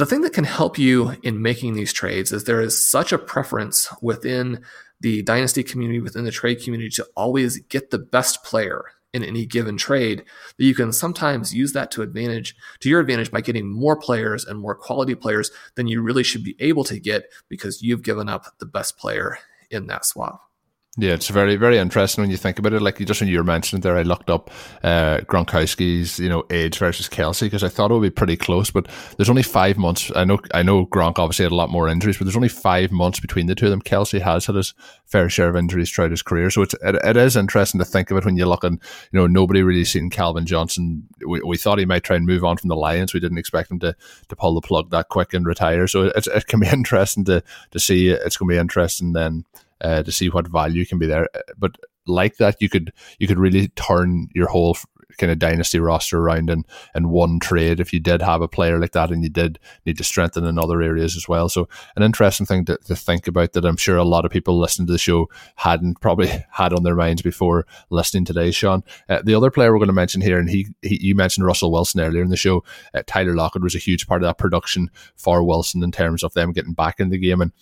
the 0.00 0.06
thing 0.06 0.22
that 0.22 0.32
can 0.32 0.44
help 0.44 0.78
you 0.78 1.14
in 1.22 1.42
making 1.42 1.74
these 1.74 1.92
trades 1.92 2.32
is 2.32 2.44
there 2.44 2.62
is 2.62 2.88
such 2.88 3.12
a 3.12 3.18
preference 3.18 3.86
within 4.00 4.64
the 5.00 5.22
dynasty 5.22 5.62
community, 5.62 6.00
within 6.00 6.24
the 6.24 6.30
trade 6.30 6.62
community, 6.62 6.88
to 6.88 7.06
always 7.16 7.58
get 7.64 7.90
the 7.90 7.98
best 7.98 8.42
player 8.42 8.84
in 9.12 9.24
any 9.24 9.46
given 9.46 9.76
trade 9.76 10.24
that 10.56 10.64
you 10.64 10.74
can 10.74 10.92
sometimes 10.92 11.54
use 11.54 11.72
that 11.72 11.90
to 11.90 12.02
advantage 12.02 12.54
to 12.80 12.88
your 12.88 13.00
advantage 13.00 13.30
by 13.30 13.40
getting 13.40 13.70
more 13.70 13.96
players 13.96 14.44
and 14.44 14.58
more 14.58 14.74
quality 14.74 15.14
players 15.14 15.50
than 15.74 15.88
you 15.88 16.02
really 16.02 16.22
should 16.22 16.44
be 16.44 16.56
able 16.60 16.84
to 16.84 17.00
get 17.00 17.24
because 17.48 17.82
you've 17.82 18.02
given 18.02 18.28
up 18.28 18.58
the 18.58 18.66
best 18.66 18.96
player 18.98 19.38
in 19.70 19.86
that 19.86 20.04
swap. 20.04 20.49
Yeah, 20.98 21.12
it's 21.12 21.28
very, 21.28 21.54
very 21.54 21.78
interesting 21.78 22.22
when 22.22 22.32
you 22.32 22.36
think 22.36 22.58
about 22.58 22.72
it. 22.72 22.82
Like 22.82 22.98
just 22.98 23.20
when 23.20 23.30
you 23.30 23.38
were 23.38 23.44
mentioning 23.44 23.80
there, 23.80 23.96
I 23.96 24.02
looked 24.02 24.28
up 24.28 24.50
uh, 24.82 25.18
Gronkowski's, 25.18 26.18
you 26.18 26.28
know, 26.28 26.42
age 26.50 26.78
versus 26.78 27.08
Kelce 27.08 27.42
because 27.42 27.62
I 27.62 27.68
thought 27.68 27.92
it 27.92 27.94
would 27.94 28.02
be 28.02 28.10
pretty 28.10 28.36
close. 28.36 28.72
But 28.72 28.88
there's 29.16 29.30
only 29.30 29.44
five 29.44 29.78
months. 29.78 30.10
I 30.16 30.24
know, 30.24 30.40
I 30.52 30.64
know, 30.64 30.86
Gronk 30.86 31.20
obviously 31.20 31.44
had 31.44 31.52
a 31.52 31.54
lot 31.54 31.70
more 31.70 31.88
injuries, 31.88 32.18
but 32.18 32.24
there's 32.24 32.34
only 32.34 32.48
five 32.48 32.90
months 32.90 33.20
between 33.20 33.46
the 33.46 33.54
two 33.54 33.66
of 33.66 33.70
them. 33.70 33.82
Kelce 33.82 34.20
has 34.20 34.46
had 34.46 34.56
his 34.56 34.74
fair 35.06 35.28
share 35.28 35.48
of 35.48 35.54
injuries 35.54 35.92
throughout 35.92 36.10
his 36.10 36.22
career, 36.22 36.50
so 36.50 36.62
it's 36.62 36.74
it, 36.82 36.96
it 36.96 37.16
is 37.16 37.36
interesting 37.36 37.78
to 37.78 37.84
think 37.84 38.10
of 38.10 38.16
it 38.16 38.24
when 38.24 38.36
you're 38.36 38.48
looking. 38.48 38.80
you 39.12 39.20
know 39.20 39.28
nobody 39.28 39.62
really 39.62 39.84
seen 39.84 40.10
Calvin 40.10 40.44
Johnson. 40.44 41.06
We, 41.24 41.40
we 41.40 41.56
thought 41.56 41.78
he 41.78 41.86
might 41.86 42.02
try 42.02 42.16
and 42.16 42.26
move 42.26 42.44
on 42.44 42.56
from 42.56 42.68
the 42.68 42.76
Lions. 42.76 43.14
We 43.14 43.20
didn't 43.20 43.38
expect 43.38 43.70
him 43.70 43.78
to 43.78 43.94
to 44.28 44.36
pull 44.36 44.54
the 44.54 44.60
plug 44.60 44.90
that 44.90 45.08
quick 45.08 45.34
and 45.34 45.46
retire. 45.46 45.86
So 45.86 46.06
it, 46.06 46.26
it 46.26 46.46
can 46.48 46.58
be 46.58 46.66
interesting 46.72 47.24
to 47.26 47.44
to 47.70 47.78
see. 47.78 48.08
It's 48.08 48.36
going 48.36 48.48
to 48.48 48.54
be 48.54 48.60
interesting 48.60 49.12
then 49.12 49.44
uh, 49.80 50.02
to 50.02 50.12
see 50.12 50.28
what 50.28 50.48
value 50.48 50.84
can 50.84 50.98
be 50.98 51.06
there. 51.06 51.28
But 51.58 51.76
like 52.06 52.36
that, 52.36 52.56
you 52.60 52.68
could 52.68 52.92
you 53.18 53.26
could 53.26 53.38
really 53.38 53.68
turn 53.68 54.28
your 54.34 54.48
whole 54.48 54.76
kind 55.18 55.30
of 55.30 55.38
dynasty 55.38 55.78
roster 55.78 56.18
around 56.18 56.50
in, 56.50 56.64
in 56.94 57.10
one 57.10 57.38
trade 57.38 57.80
if 57.80 57.92
you 57.92 58.00
did 58.00 58.22
have 58.22 58.40
a 58.40 58.48
player 58.48 58.78
like 58.78 58.92
that 58.92 59.10
and 59.10 59.22
you 59.22 59.28
did 59.28 59.58
need 59.86 59.98
to 59.98 60.04
strengthen 60.04 60.44
in 60.44 60.58
other 60.58 60.82
areas 60.82 61.16
as 61.16 61.28
well. 61.28 61.48
So 61.48 61.68
an 61.96 62.02
interesting 62.02 62.46
thing 62.46 62.64
to, 62.64 62.78
to 62.86 62.96
think 62.96 63.26
about 63.26 63.52
that 63.52 63.64
I'm 63.64 63.76
sure 63.76 63.96
a 63.96 64.04
lot 64.04 64.24
of 64.24 64.30
people 64.30 64.58
listening 64.58 64.86
to 64.86 64.92
the 64.92 64.98
show 64.98 65.28
hadn't 65.56 66.00
probably 66.00 66.28
had 66.50 66.72
on 66.72 66.82
their 66.82 66.94
minds 66.94 67.22
before 67.22 67.66
listening 67.90 68.24
today, 68.24 68.50
Shawn. 68.50 68.82
Uh, 69.08 69.20
the 69.22 69.34
other 69.34 69.50
player 69.50 69.72
we're 69.72 69.78
going 69.78 69.88
to 69.88 69.92
mention 69.92 70.20
here, 70.20 70.38
and 70.38 70.48
he, 70.48 70.68
he 70.82 70.98
you 71.00 71.14
mentioned 71.14 71.46
Russell 71.46 71.72
Wilson 71.72 72.00
earlier 72.00 72.22
in 72.22 72.30
the 72.30 72.36
show. 72.36 72.64
Uh, 72.94 73.02
Tyler 73.06 73.34
Lockett 73.34 73.62
was 73.62 73.74
a 73.74 73.78
huge 73.78 74.06
part 74.06 74.22
of 74.22 74.28
that 74.28 74.38
production 74.38 74.90
for 75.16 75.44
Wilson 75.44 75.82
in 75.82 75.92
terms 75.92 76.22
of 76.22 76.32
them 76.34 76.52
getting 76.52 76.72
back 76.72 77.00
in 77.00 77.10
the 77.10 77.18
game 77.18 77.40
and 77.40 77.52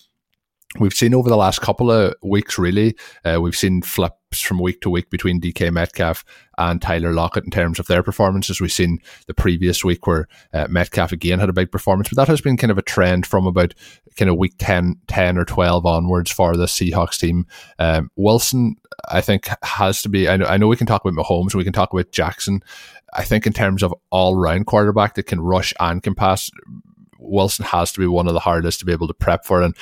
we've 0.77 0.93
seen 0.93 1.15
over 1.15 1.29
the 1.29 1.37
last 1.37 1.61
couple 1.61 1.89
of 1.89 2.13
weeks, 2.21 2.59
really, 2.59 2.95
uh, 3.25 3.39
we've 3.41 3.55
seen 3.55 3.81
flips 3.81 4.41
from 4.41 4.59
week 4.59 4.81
to 4.81 4.89
week 4.89 5.09
between 5.09 5.41
DK 5.41 5.71
Metcalf 5.71 6.23
and 6.59 6.79
Tyler 6.79 7.11
Lockett 7.11 7.45
in 7.45 7.49
terms 7.49 7.79
of 7.79 7.87
their 7.87 8.03
performances. 8.03 8.61
We've 8.61 8.71
seen 8.71 8.99
the 9.25 9.33
previous 9.33 9.83
week 9.83 10.05
where 10.05 10.27
uh, 10.53 10.67
Metcalf 10.69 11.11
again 11.11 11.39
had 11.39 11.49
a 11.49 11.53
big 11.53 11.71
performance, 11.71 12.09
but 12.09 12.17
that 12.17 12.27
has 12.27 12.41
been 12.41 12.57
kind 12.57 12.69
of 12.69 12.77
a 12.77 12.83
trend 12.83 13.25
from 13.25 13.47
about 13.47 13.73
kind 14.15 14.29
of 14.29 14.37
week 14.37 14.53
10, 14.59 14.97
10 15.07 15.37
or 15.39 15.45
12 15.45 15.85
onwards 15.87 16.29
for 16.29 16.55
the 16.55 16.65
Seahawks 16.65 17.19
team. 17.19 17.47
Um, 17.79 18.11
Wilson, 18.15 18.75
I 19.09 19.21
think, 19.21 19.49
has 19.63 20.03
to 20.03 20.09
be, 20.09 20.29
I 20.29 20.37
know, 20.37 20.45
I 20.45 20.57
know 20.57 20.67
we 20.67 20.77
can 20.77 20.87
talk 20.87 21.03
about 21.03 21.17
Mahomes, 21.17 21.55
we 21.55 21.63
can 21.63 21.73
talk 21.73 21.91
about 21.91 22.11
Jackson. 22.11 22.61
I 23.13 23.23
think 23.23 23.47
in 23.47 23.53
terms 23.53 23.81
of 23.81 23.91
all 24.11 24.35
round 24.35 24.67
quarterback 24.67 25.15
that 25.15 25.23
can 25.23 25.41
rush 25.41 25.73
and 25.79 26.03
can 26.03 26.13
pass, 26.13 26.51
Wilson 27.19 27.65
has 27.65 27.91
to 27.91 27.99
be 27.99 28.07
one 28.07 28.27
of 28.27 28.33
the 28.33 28.39
hardest 28.39 28.79
to 28.79 28.85
be 28.85 28.91
able 28.91 29.07
to 29.07 29.13
prep 29.13 29.45
for. 29.45 29.61
And 29.61 29.75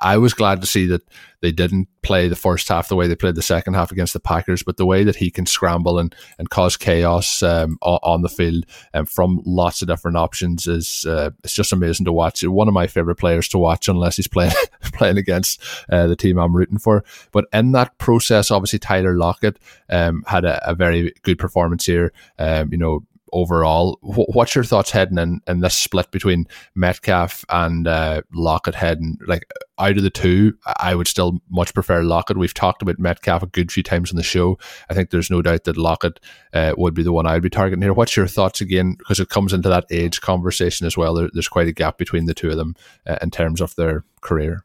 I 0.00 0.16
was 0.16 0.32
glad 0.32 0.60
to 0.60 0.66
see 0.66 0.86
that 0.86 1.02
they 1.40 1.52
didn't 1.52 1.88
play 2.02 2.28
the 2.28 2.36
first 2.36 2.68
half 2.68 2.88
the 2.88 2.96
way 2.96 3.06
they 3.06 3.14
played 3.14 3.34
the 3.34 3.42
second 3.42 3.74
half 3.74 3.92
against 3.92 4.14
the 4.14 4.20
Packers, 4.20 4.62
but 4.62 4.78
the 4.78 4.86
way 4.86 5.04
that 5.04 5.16
he 5.16 5.30
can 5.30 5.44
scramble 5.44 5.98
and, 5.98 6.14
and 6.38 6.48
cause 6.48 6.76
chaos 6.76 7.42
um, 7.42 7.76
on 7.82 8.22
the 8.22 8.28
field 8.28 8.64
um, 8.94 9.04
from 9.04 9.42
lots 9.44 9.82
of 9.82 9.88
different 9.88 10.16
options 10.16 10.66
is 10.66 11.04
uh, 11.06 11.30
it's 11.42 11.52
just 11.52 11.72
amazing 11.72 12.06
to 12.06 12.12
watch. 12.12 12.42
One 12.42 12.68
of 12.68 12.74
my 12.74 12.86
favorite 12.86 13.16
players 13.16 13.48
to 13.48 13.58
watch, 13.58 13.88
unless 13.88 14.16
he's 14.16 14.28
playing 14.28 14.52
playing 14.94 15.18
against 15.18 15.60
uh, 15.90 16.06
the 16.06 16.16
team 16.16 16.38
I'm 16.38 16.56
rooting 16.56 16.78
for. 16.78 17.04
But 17.32 17.46
in 17.52 17.72
that 17.72 17.98
process, 17.98 18.50
obviously 18.50 18.78
Tyler 18.78 19.14
Lockett 19.14 19.58
um, 19.90 20.24
had 20.26 20.44
a, 20.44 20.70
a, 20.70 20.74
very 20.74 21.12
good 21.22 21.38
performance 21.38 21.84
here. 21.84 22.12
Um, 22.38 22.72
you 22.72 22.78
know, 22.78 23.04
overall. 23.34 23.98
What's 24.00 24.54
your 24.54 24.64
thoughts 24.64 24.90
heading 24.90 25.18
in, 25.18 25.40
in 25.46 25.60
this 25.60 25.76
split 25.76 26.10
between 26.10 26.46
Metcalf 26.74 27.44
and 27.50 27.86
uh, 27.86 28.22
Lockett 28.32 28.74
heading? 28.74 29.18
Like 29.26 29.50
out 29.78 29.96
of 29.98 30.02
the 30.02 30.10
two, 30.10 30.56
I 30.78 30.94
would 30.94 31.08
still 31.08 31.40
much 31.50 31.74
prefer 31.74 32.02
Lockett. 32.02 32.38
We've 32.38 32.54
talked 32.54 32.80
about 32.80 32.98
Metcalf 32.98 33.42
a 33.42 33.46
good 33.46 33.70
few 33.70 33.82
times 33.82 34.10
on 34.10 34.16
the 34.16 34.22
show. 34.22 34.58
I 34.88 34.94
think 34.94 35.10
there's 35.10 35.30
no 35.30 35.42
doubt 35.42 35.64
that 35.64 35.76
Lockett 35.76 36.20
uh, 36.54 36.74
would 36.78 36.94
be 36.94 37.02
the 37.02 37.12
one 37.12 37.26
I'd 37.26 37.42
be 37.42 37.50
targeting 37.50 37.82
here. 37.82 37.92
What's 37.92 38.16
your 38.16 38.28
thoughts 38.28 38.60
again? 38.60 38.94
Because 38.96 39.20
it 39.20 39.28
comes 39.28 39.52
into 39.52 39.68
that 39.68 39.86
age 39.90 40.20
conversation 40.20 40.86
as 40.86 40.96
well. 40.96 41.14
There, 41.14 41.28
there's 41.32 41.48
quite 41.48 41.68
a 41.68 41.72
gap 41.72 41.98
between 41.98 42.26
the 42.26 42.34
two 42.34 42.50
of 42.50 42.56
them 42.56 42.74
uh, 43.06 43.18
in 43.20 43.30
terms 43.30 43.60
of 43.60 43.74
their 43.74 44.04
career. 44.20 44.64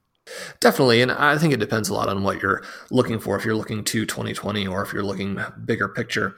Definitely. 0.59 1.01
And 1.01 1.11
I 1.11 1.37
think 1.37 1.53
it 1.53 1.59
depends 1.59 1.89
a 1.89 1.93
lot 1.93 2.09
on 2.09 2.23
what 2.23 2.41
you're 2.41 2.63
looking 2.91 3.19
for. 3.19 3.35
If 3.35 3.45
you're 3.45 3.55
looking 3.55 3.83
to 3.85 4.05
2020 4.05 4.67
or 4.67 4.83
if 4.83 4.93
you're 4.93 5.03
looking 5.03 5.39
bigger 5.65 5.87
picture. 5.87 6.35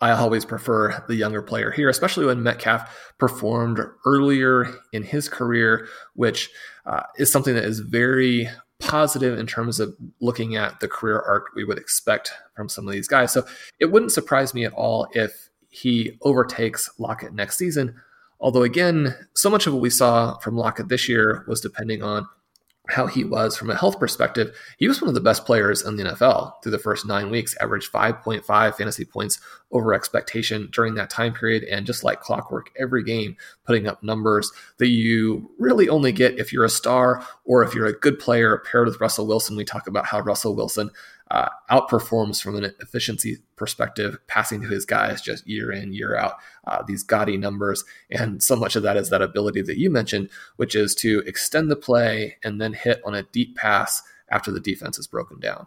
I 0.00 0.10
always 0.10 0.44
prefer 0.44 1.02
the 1.08 1.14
younger 1.14 1.42
player 1.42 1.70
here, 1.70 1.88
especially 1.88 2.26
when 2.26 2.42
Metcalf 2.42 3.14
performed 3.18 3.80
earlier 4.04 4.66
in 4.92 5.02
his 5.02 5.28
career, 5.28 5.88
which 6.14 6.50
uh, 6.84 7.02
is 7.16 7.32
something 7.32 7.54
that 7.54 7.64
is 7.64 7.80
very 7.80 8.48
positive 8.78 9.38
in 9.38 9.46
terms 9.46 9.80
of 9.80 9.96
looking 10.20 10.54
at 10.54 10.80
the 10.80 10.88
career 10.88 11.18
arc 11.20 11.46
we 11.54 11.64
would 11.64 11.78
expect 11.78 12.32
from 12.54 12.68
some 12.68 12.86
of 12.86 12.92
these 12.92 13.08
guys. 13.08 13.32
So 13.32 13.46
it 13.80 13.86
wouldn't 13.86 14.12
surprise 14.12 14.52
me 14.52 14.64
at 14.66 14.74
all 14.74 15.08
if 15.12 15.48
he 15.70 16.18
overtakes 16.22 16.90
Lockett 16.98 17.32
next 17.32 17.56
season. 17.56 17.94
Although, 18.38 18.62
again, 18.64 19.14
so 19.34 19.48
much 19.48 19.66
of 19.66 19.72
what 19.72 19.80
we 19.80 19.88
saw 19.88 20.36
from 20.38 20.56
Lockett 20.56 20.88
this 20.88 21.08
year 21.08 21.44
was 21.48 21.62
depending 21.62 22.02
on 22.02 22.28
how 22.88 23.06
he 23.06 23.24
was 23.24 23.56
from 23.56 23.70
a 23.70 23.76
health 23.76 23.98
perspective, 23.98 24.56
he 24.78 24.86
was 24.86 25.00
one 25.00 25.08
of 25.08 25.14
the 25.14 25.20
best 25.20 25.44
players 25.44 25.84
in 25.84 25.96
the 25.96 26.04
NFL 26.04 26.62
through 26.62 26.72
the 26.72 26.78
first 26.78 27.06
nine 27.06 27.30
weeks, 27.30 27.56
averaged 27.60 27.92
5.5 27.92 28.74
fantasy 28.74 29.04
points 29.04 29.40
over 29.72 29.92
expectation 29.92 30.68
during 30.72 30.94
that 30.94 31.10
time 31.10 31.32
period. 31.32 31.64
And 31.64 31.86
just 31.86 32.04
like 32.04 32.20
clockwork, 32.20 32.70
every 32.78 33.02
game 33.02 33.36
putting 33.64 33.86
up 33.86 34.02
numbers 34.02 34.52
that 34.78 34.88
you 34.88 35.50
really 35.58 35.88
only 35.88 36.12
get 36.12 36.38
if 36.38 36.52
you're 36.52 36.64
a 36.64 36.70
star 36.70 37.26
or 37.44 37.62
if 37.62 37.74
you're 37.74 37.86
a 37.86 37.98
good 37.98 38.18
player 38.18 38.62
paired 38.70 38.86
with 38.86 39.00
Russell 39.00 39.26
Wilson. 39.26 39.56
We 39.56 39.64
talk 39.64 39.88
about 39.88 40.06
how 40.06 40.20
Russell 40.20 40.54
Wilson 40.54 40.90
uh, 41.30 41.48
outperforms 41.70 42.40
from 42.40 42.56
an 42.56 42.72
efficiency 42.80 43.38
perspective, 43.56 44.18
passing 44.28 44.60
to 44.60 44.68
his 44.68 44.84
guys 44.84 45.20
just 45.20 45.46
year 45.46 45.72
in, 45.72 45.92
year 45.92 46.16
out, 46.16 46.34
uh, 46.66 46.82
these 46.86 47.02
gaudy 47.02 47.36
numbers. 47.36 47.84
And 48.10 48.42
so 48.42 48.54
much 48.54 48.76
of 48.76 48.82
that 48.84 48.96
is 48.96 49.10
that 49.10 49.22
ability 49.22 49.62
that 49.62 49.78
you 49.78 49.90
mentioned, 49.90 50.30
which 50.56 50.74
is 50.74 50.94
to 50.96 51.20
extend 51.26 51.70
the 51.70 51.76
play 51.76 52.36
and 52.44 52.60
then 52.60 52.74
hit 52.74 53.00
on 53.04 53.14
a 53.14 53.24
deep 53.24 53.56
pass 53.56 54.02
after 54.30 54.50
the 54.50 54.60
defense 54.60 54.98
is 54.98 55.06
broken 55.06 55.40
down. 55.40 55.66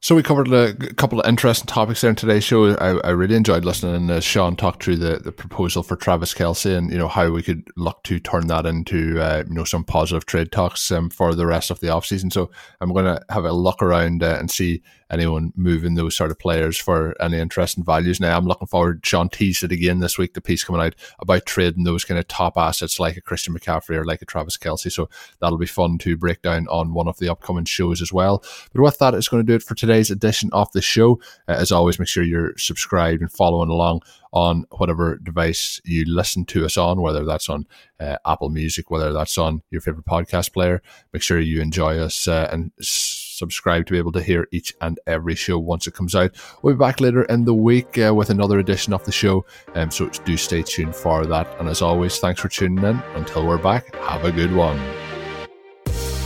So 0.00 0.14
we 0.14 0.22
covered 0.22 0.46
a 0.52 0.74
couple 0.94 1.20
of 1.20 1.28
interesting 1.28 1.66
topics 1.66 2.02
there 2.02 2.10
in 2.10 2.14
today's 2.14 2.44
show. 2.44 2.72
I, 2.76 2.98
I 3.00 3.10
really 3.10 3.34
enjoyed 3.34 3.64
listening 3.64 4.06
to 4.06 4.20
Shawn 4.20 4.54
talk 4.54 4.80
through 4.80 4.98
the, 4.98 5.16
the 5.16 5.32
proposal 5.32 5.82
for 5.82 5.96
Travis 5.96 6.32
Kelce 6.32 6.76
and 6.76 6.92
you 6.92 6.96
know 6.98 7.08
how 7.08 7.32
we 7.32 7.42
could 7.42 7.66
look 7.76 8.04
to 8.04 8.20
turn 8.20 8.46
that 8.46 8.64
into 8.64 9.20
uh, 9.20 9.42
you 9.48 9.54
know 9.54 9.64
some 9.64 9.82
positive 9.82 10.24
trade 10.24 10.52
talks 10.52 10.92
um, 10.92 11.10
for 11.10 11.34
the 11.34 11.46
rest 11.46 11.72
of 11.72 11.80
the 11.80 11.88
offseason. 11.88 12.32
So 12.32 12.48
I'm 12.80 12.92
going 12.92 13.06
to 13.06 13.20
have 13.28 13.44
a 13.44 13.52
look 13.52 13.82
around 13.82 14.22
uh, 14.22 14.36
and 14.38 14.48
see 14.48 14.82
anyone 15.10 15.52
moving 15.56 15.94
those 15.94 16.14
sort 16.14 16.30
of 16.30 16.38
players 16.38 16.78
for 16.78 17.20
any 17.20 17.38
interesting 17.38 17.82
values. 17.82 18.20
Now 18.20 18.36
I'm 18.36 18.46
looking 18.46 18.68
forward. 18.68 19.04
Shawn 19.04 19.28
teased 19.28 19.64
it 19.64 19.72
again 19.72 19.98
this 19.98 20.16
week. 20.16 20.34
The 20.34 20.40
piece 20.40 20.62
coming 20.62 20.82
out 20.82 20.94
about 21.18 21.46
trading 21.46 21.84
those 21.84 22.04
kind 22.04 22.20
of 22.20 22.28
top 22.28 22.56
assets 22.56 23.00
like 23.00 23.16
a 23.16 23.22
Christian 23.22 23.54
McCaffrey 23.54 23.96
or 23.96 24.04
like 24.04 24.22
a 24.22 24.26
Travis 24.26 24.58
Kelce. 24.58 24.92
So 24.92 25.08
that'll 25.40 25.58
be 25.58 25.66
fun 25.66 25.98
to 25.98 26.16
break 26.16 26.42
down 26.42 26.68
on 26.68 26.94
one 26.94 27.08
of 27.08 27.18
the 27.18 27.28
upcoming 27.28 27.64
shows 27.64 28.00
as 28.00 28.12
well. 28.12 28.44
But 28.72 28.82
with 28.82 28.98
that, 28.98 29.14
it's 29.14 29.28
going 29.28 29.44
to 29.44 29.50
do 29.50 29.56
it 29.56 29.62
for 29.62 29.74
today 29.74 29.87
today's 29.88 30.10
edition 30.10 30.50
of 30.52 30.70
the 30.72 30.82
show. 30.82 31.18
Uh, 31.48 31.52
as 31.52 31.72
always, 31.72 31.98
make 31.98 32.08
sure 32.08 32.22
you're 32.22 32.56
subscribed 32.58 33.22
and 33.22 33.32
following 33.32 33.70
along 33.70 34.02
on 34.32 34.66
whatever 34.72 35.16
device 35.16 35.80
you 35.84 36.04
listen 36.06 36.44
to 36.44 36.66
us 36.66 36.76
on, 36.76 37.00
whether 37.00 37.24
that's 37.24 37.48
on 37.48 37.66
uh, 37.98 38.16
Apple 38.26 38.50
Music, 38.50 38.90
whether 38.90 39.14
that's 39.14 39.38
on 39.38 39.62
your 39.70 39.80
favorite 39.80 40.04
podcast 40.04 40.52
player. 40.52 40.82
Make 41.14 41.22
sure 41.22 41.40
you 41.40 41.62
enjoy 41.62 41.98
us 41.98 42.28
uh, 42.28 42.50
and 42.52 42.70
subscribe 42.78 43.86
to 43.86 43.92
be 43.92 43.98
able 43.98 44.12
to 44.12 44.22
hear 44.22 44.46
each 44.52 44.74
and 44.82 45.00
every 45.06 45.34
show 45.34 45.58
once 45.58 45.86
it 45.86 45.94
comes 45.94 46.14
out. 46.14 46.36
We'll 46.60 46.74
be 46.74 46.78
back 46.78 47.00
later 47.00 47.22
in 47.22 47.46
the 47.46 47.54
week 47.54 47.96
uh, 47.96 48.14
with 48.14 48.28
another 48.28 48.58
edition 48.58 48.92
of 48.92 49.04
the 49.04 49.12
show, 49.12 49.46
um, 49.74 49.90
so 49.90 50.10
do 50.26 50.36
stay 50.36 50.62
tuned 50.62 50.94
for 50.94 51.24
that. 51.24 51.48
And 51.58 51.66
as 51.66 51.80
always, 51.80 52.18
thanks 52.18 52.40
for 52.40 52.48
tuning 52.48 52.84
in. 52.84 53.02
Until 53.14 53.46
we're 53.46 53.56
back, 53.56 53.94
have 53.94 54.24
a 54.26 54.32
good 54.32 54.54
one. 54.54 55.07